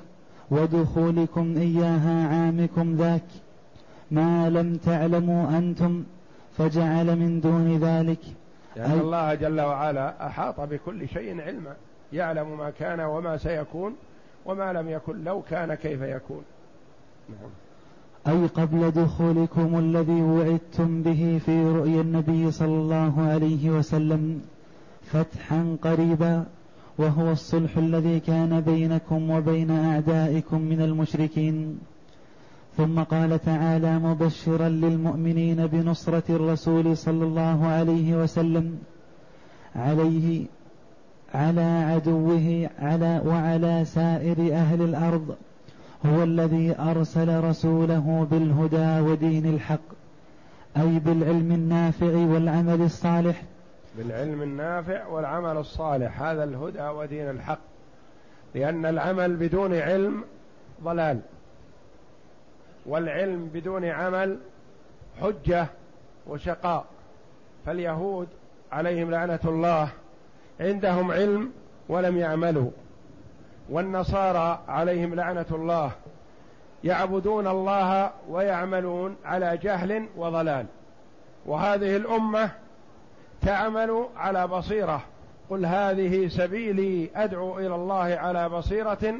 ودخولكم 0.50 1.56
إياها 1.56 2.28
عامكم 2.28 2.96
ذاك. 2.96 3.26
ما 4.10 4.50
لم 4.50 4.76
تعلموا 4.76 5.58
أنتم 5.58 6.04
فجعل 6.58 7.16
من 7.16 7.40
دون 7.40 7.78
ذلك. 7.78 8.20
لأن 8.76 9.00
الله 9.00 9.34
جل 9.34 9.60
وعلا 9.60 10.26
أحاط 10.26 10.60
بكل 10.60 11.08
شيء 11.08 11.40
علما. 11.40 11.74
يعلم 12.12 12.58
ما 12.58 12.70
كان 12.70 13.00
وما 13.00 13.36
سيكون 13.36 13.94
وما 14.46 14.72
لم 14.72 14.88
يكن 14.88 15.24
لو 15.24 15.42
كان 15.50 15.74
كيف 15.74 16.02
يكون. 16.02 16.42
نعم. 17.28 17.50
أي 18.28 18.46
قبل 18.46 18.90
دخولكم 18.90 19.78
الذي 19.78 20.22
وعدتم 20.22 21.02
به 21.02 21.40
في 21.46 21.64
رؤيا 21.64 22.00
النبي 22.00 22.50
صلى 22.50 22.74
الله 22.74 23.22
عليه 23.22 23.70
وسلم 23.70 24.40
فتحا 25.02 25.76
قريبا 25.82 26.44
وهو 26.98 27.32
الصلح 27.32 27.76
الذي 27.76 28.20
كان 28.20 28.60
بينكم 28.60 29.30
وبين 29.30 29.70
أعدائكم 29.70 30.60
من 30.60 30.82
المشركين. 30.82 31.78
ثم 32.76 33.02
قال 33.02 33.38
تعالى 33.38 33.98
مبشرا 33.98 34.68
للمؤمنين 34.68 35.66
بنصرة 35.66 36.22
الرسول 36.30 36.96
صلى 36.96 37.24
الله 37.24 37.66
عليه 37.66 38.22
وسلم 38.22 38.78
عليه 39.76 40.46
على 41.34 41.84
عدوه 41.94 42.70
على 42.78 43.22
وعلى 43.26 43.84
سائر 43.84 44.54
أهل 44.54 44.82
الأرض 44.82 45.36
هو 46.06 46.22
الذي 46.22 46.76
أرسل 46.78 47.44
رسوله 47.44 48.26
بالهدى 48.30 49.10
ودين 49.10 49.54
الحق 49.54 49.80
أي 50.76 50.98
بالعلم 50.98 51.52
النافع 51.52 52.06
والعمل 52.06 52.82
الصالح. 52.82 53.42
بالعلم 53.98 54.42
النافع 54.42 55.06
والعمل 55.06 55.56
الصالح 55.56 56.22
هذا 56.22 56.44
الهدى 56.44 56.82
ودين 56.82 57.30
الحق 57.30 57.58
لأن 58.54 58.86
العمل 58.86 59.36
بدون 59.36 59.74
علم 59.74 60.24
ضلال 60.84 61.20
والعلم 62.86 63.50
بدون 63.54 63.84
عمل 63.84 64.38
حجة 65.22 65.66
وشقاء. 66.26 66.84
فاليهود 67.66 68.28
عليهم 68.72 69.10
لعنة 69.10 69.40
الله 69.44 69.88
عندهم 70.60 71.10
علم 71.10 71.52
ولم 71.88 72.18
يعملوا. 72.18 72.70
والنصارى 73.70 74.60
عليهم 74.68 75.14
لعنة 75.14 75.46
الله. 75.50 75.90
يعبدون 76.84 77.46
الله 77.46 78.10
ويعملون 78.28 79.16
على 79.24 79.56
جهل 79.62 80.06
وضلال. 80.16 80.66
وهذه 81.46 81.96
الأمة 81.96 82.50
تعمل 83.42 84.06
على 84.16 84.46
بصيرة. 84.46 85.02
قل 85.50 85.66
هذه 85.66 86.28
سبيلي 86.28 87.10
أدعو 87.16 87.58
إلى 87.58 87.74
الله 87.74 88.18
على 88.22 88.48
بصيرة 88.48 89.14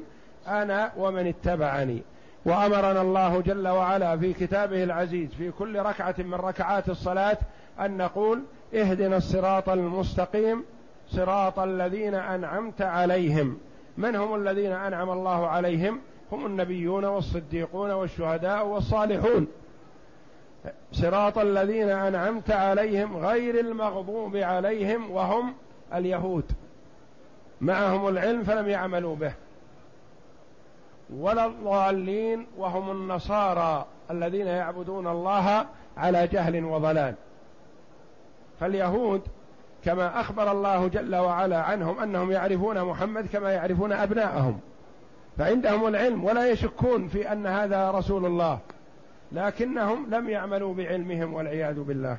أنا 0.49 0.93
ومن 0.97 1.27
اتبعني. 1.27 2.03
وأمرنا 2.45 3.03
الله 3.03 3.41
جل 3.41 3.69
وعلا 3.69 4.19
في 4.19 4.33
كتابه 4.33 4.85
العزيز 4.85 5.31
في 5.31 5.51
كل 5.51 5.79
ركعة 5.79 6.15
من 6.19 6.35
ركعات 6.35 6.89
الصلاة 6.89 7.39
أن 7.81 7.97
نقول 7.97 8.43
اهدنا 8.75 9.17
الصراط 9.17 9.69
المستقيم 9.69 10.65
صراط 11.09 11.59
الذين 11.59 12.15
أنعمت 12.15 12.83
عليهم. 12.83 13.59
من 13.97 14.17
هم 14.17 14.35
الذين 14.35 14.73
أنعم 14.73 15.11
الله 15.11 15.47
عليهم؟ 15.47 16.01
هم 16.33 16.47
النبيون 16.47 17.05
والصديقون 17.05 17.91
والشهداء 17.91 18.67
والصالحون. 18.67 19.47
صراط 20.93 21.39
الذين 21.39 21.89
أنعمت 21.89 22.51
عليهم 22.51 23.17
غير 23.17 23.61
المغضوب 23.61 24.37
عليهم 24.37 25.11
وهم 25.11 25.55
اليهود. 25.95 26.45
معهم 27.61 28.09
العلم 28.09 28.45
فلم 28.45 28.69
يعملوا 28.69 29.17
به. 29.17 29.33
ولا 31.17 31.47
الضالين 31.47 32.47
وهم 32.59 32.91
النصارى 32.91 33.87
الذين 34.11 34.47
يعبدون 34.47 35.07
الله 35.07 35.67
على 35.97 36.27
جهل 36.27 36.65
وضلال. 36.65 37.15
فاليهود 38.61 39.23
كما 39.85 40.21
أخبر 40.21 40.53
الله 40.53 40.89
جل 40.89 41.17
وعلا 41.17 41.63
عنهم 41.63 41.99
أنهم 41.99 42.31
يعرفون 42.31 42.83
محمد 42.85 43.27
كما 43.33 43.53
يعرفون 43.53 43.93
أبناءهم. 43.93 44.61
فعندهم 45.39 45.87
العلم 45.87 46.25
ولا 46.25 46.51
يشكون 46.51 47.09
في 47.09 47.33
أن 47.33 47.47
هذا 47.47 47.91
رسول 47.91 48.27
الله. 48.27 48.59
لكنهم 49.33 50.07
لم 50.11 50.29
يعملوا 50.29 50.75
بعلمهم 50.75 51.35
والعياذ 51.35 51.81
بالله. 51.81 52.17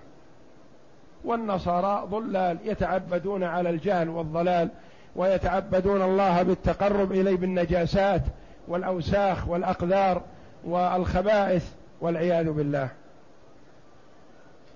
والنصارى 1.26 2.08
ضلال 2.08 2.58
يتعبدون 2.64 3.44
على 3.44 3.70
الجهل 3.70 4.10
والضلال 4.10 4.70
ويتعبدون 5.16 6.02
الله 6.02 6.44
بالتقرب 6.44 7.12
إليه 7.12 7.36
بالنجاسات 7.38 8.22
والأوساخ 8.68 9.48
والاقذار 9.48 10.22
والخبائث 10.66 11.72
والعياذ 12.02 12.50
بالله. 12.52 12.90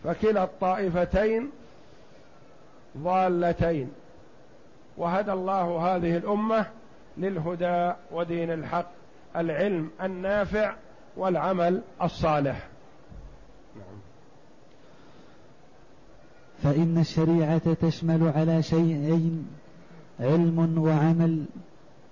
فكلا 0.04 0.44
الطائفتين 0.44 1.50
ضالتين. 3.04 3.90
وهدى 4.98 5.32
الله 5.32 5.96
هذه 5.96 6.18
الأمة 6.18 6.66
للهدى 7.18 7.94
ودين 8.12 8.52
الحق 8.52 8.92
العلم 9.36 9.90
النافع 10.04 10.74
والعمل 11.18 11.82
الصالح. 12.02 12.68
نعم. 13.76 13.98
فإن 16.64 16.98
الشريعة 16.98 17.74
تشمل 17.74 18.32
على 18.36 18.64
شيئين 18.64 19.48
علم 20.20 20.78
وعمل 20.78 21.46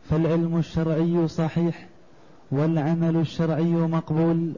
فالعلم 0.09 0.57
الشرعي 0.57 1.27
صحيح 1.27 1.85
والعمل 2.51 3.15
الشرعي 3.15 3.63
مقبول. 3.63 4.53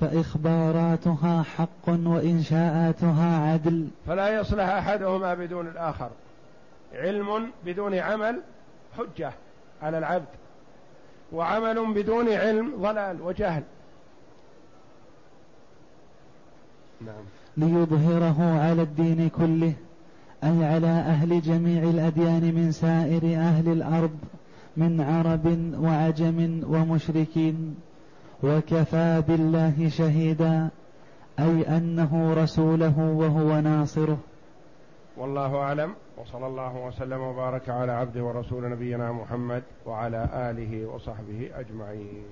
فإخباراتها 0.00 1.42
حق 1.42 1.88
وإنشاءاتها 1.88 3.52
عدل. 3.52 3.88
فلا 4.06 4.40
يصلح 4.40 4.68
أحدهما 4.68 5.34
بدون 5.34 5.66
الآخر. 5.66 6.10
علم 6.94 7.50
بدون 7.64 7.94
عمل 7.94 8.40
حجة 8.98 9.32
على 9.82 9.98
العبد 9.98 10.26
وعمل 11.32 11.94
بدون 11.94 12.28
علم 12.28 12.72
ضلال 12.82 13.22
وجهل. 13.22 13.62
نعم. 17.00 17.24
ليظهره 17.56 18.60
على 18.60 18.82
الدين 18.82 19.28
كله 19.28 19.72
أي 20.44 20.64
على 20.64 20.86
أهل 20.86 21.42
جميع 21.42 21.82
الأديان 21.82 22.54
من 22.54 22.72
سائر 22.72 23.22
أهل 23.24 23.68
الأرض 23.68 24.18
من 24.76 25.00
عرب 25.00 25.74
وعجم 25.84 26.62
ومشركين. 26.66 27.76
وكفى 28.42 29.22
بالله 29.28 29.88
شهيدا 29.88 30.68
أي 31.38 31.76
أنه 31.76 32.34
رسوله 32.34 32.98
وهو 32.98 33.60
ناصره. 33.60 34.18
والله 35.16 35.56
أعلم 35.56 35.94
وصلى 36.16 36.46
الله 36.46 36.86
وسلم 36.86 37.20
وبارك 37.20 37.68
على 37.68 37.92
عبده 37.92 38.24
ورسول 38.24 38.70
نبينا 38.70 39.12
محمد 39.12 39.62
وعلى 39.86 40.28
آله 40.34 40.86
وصحبه 40.86 41.50
أجمعين. 41.54 42.24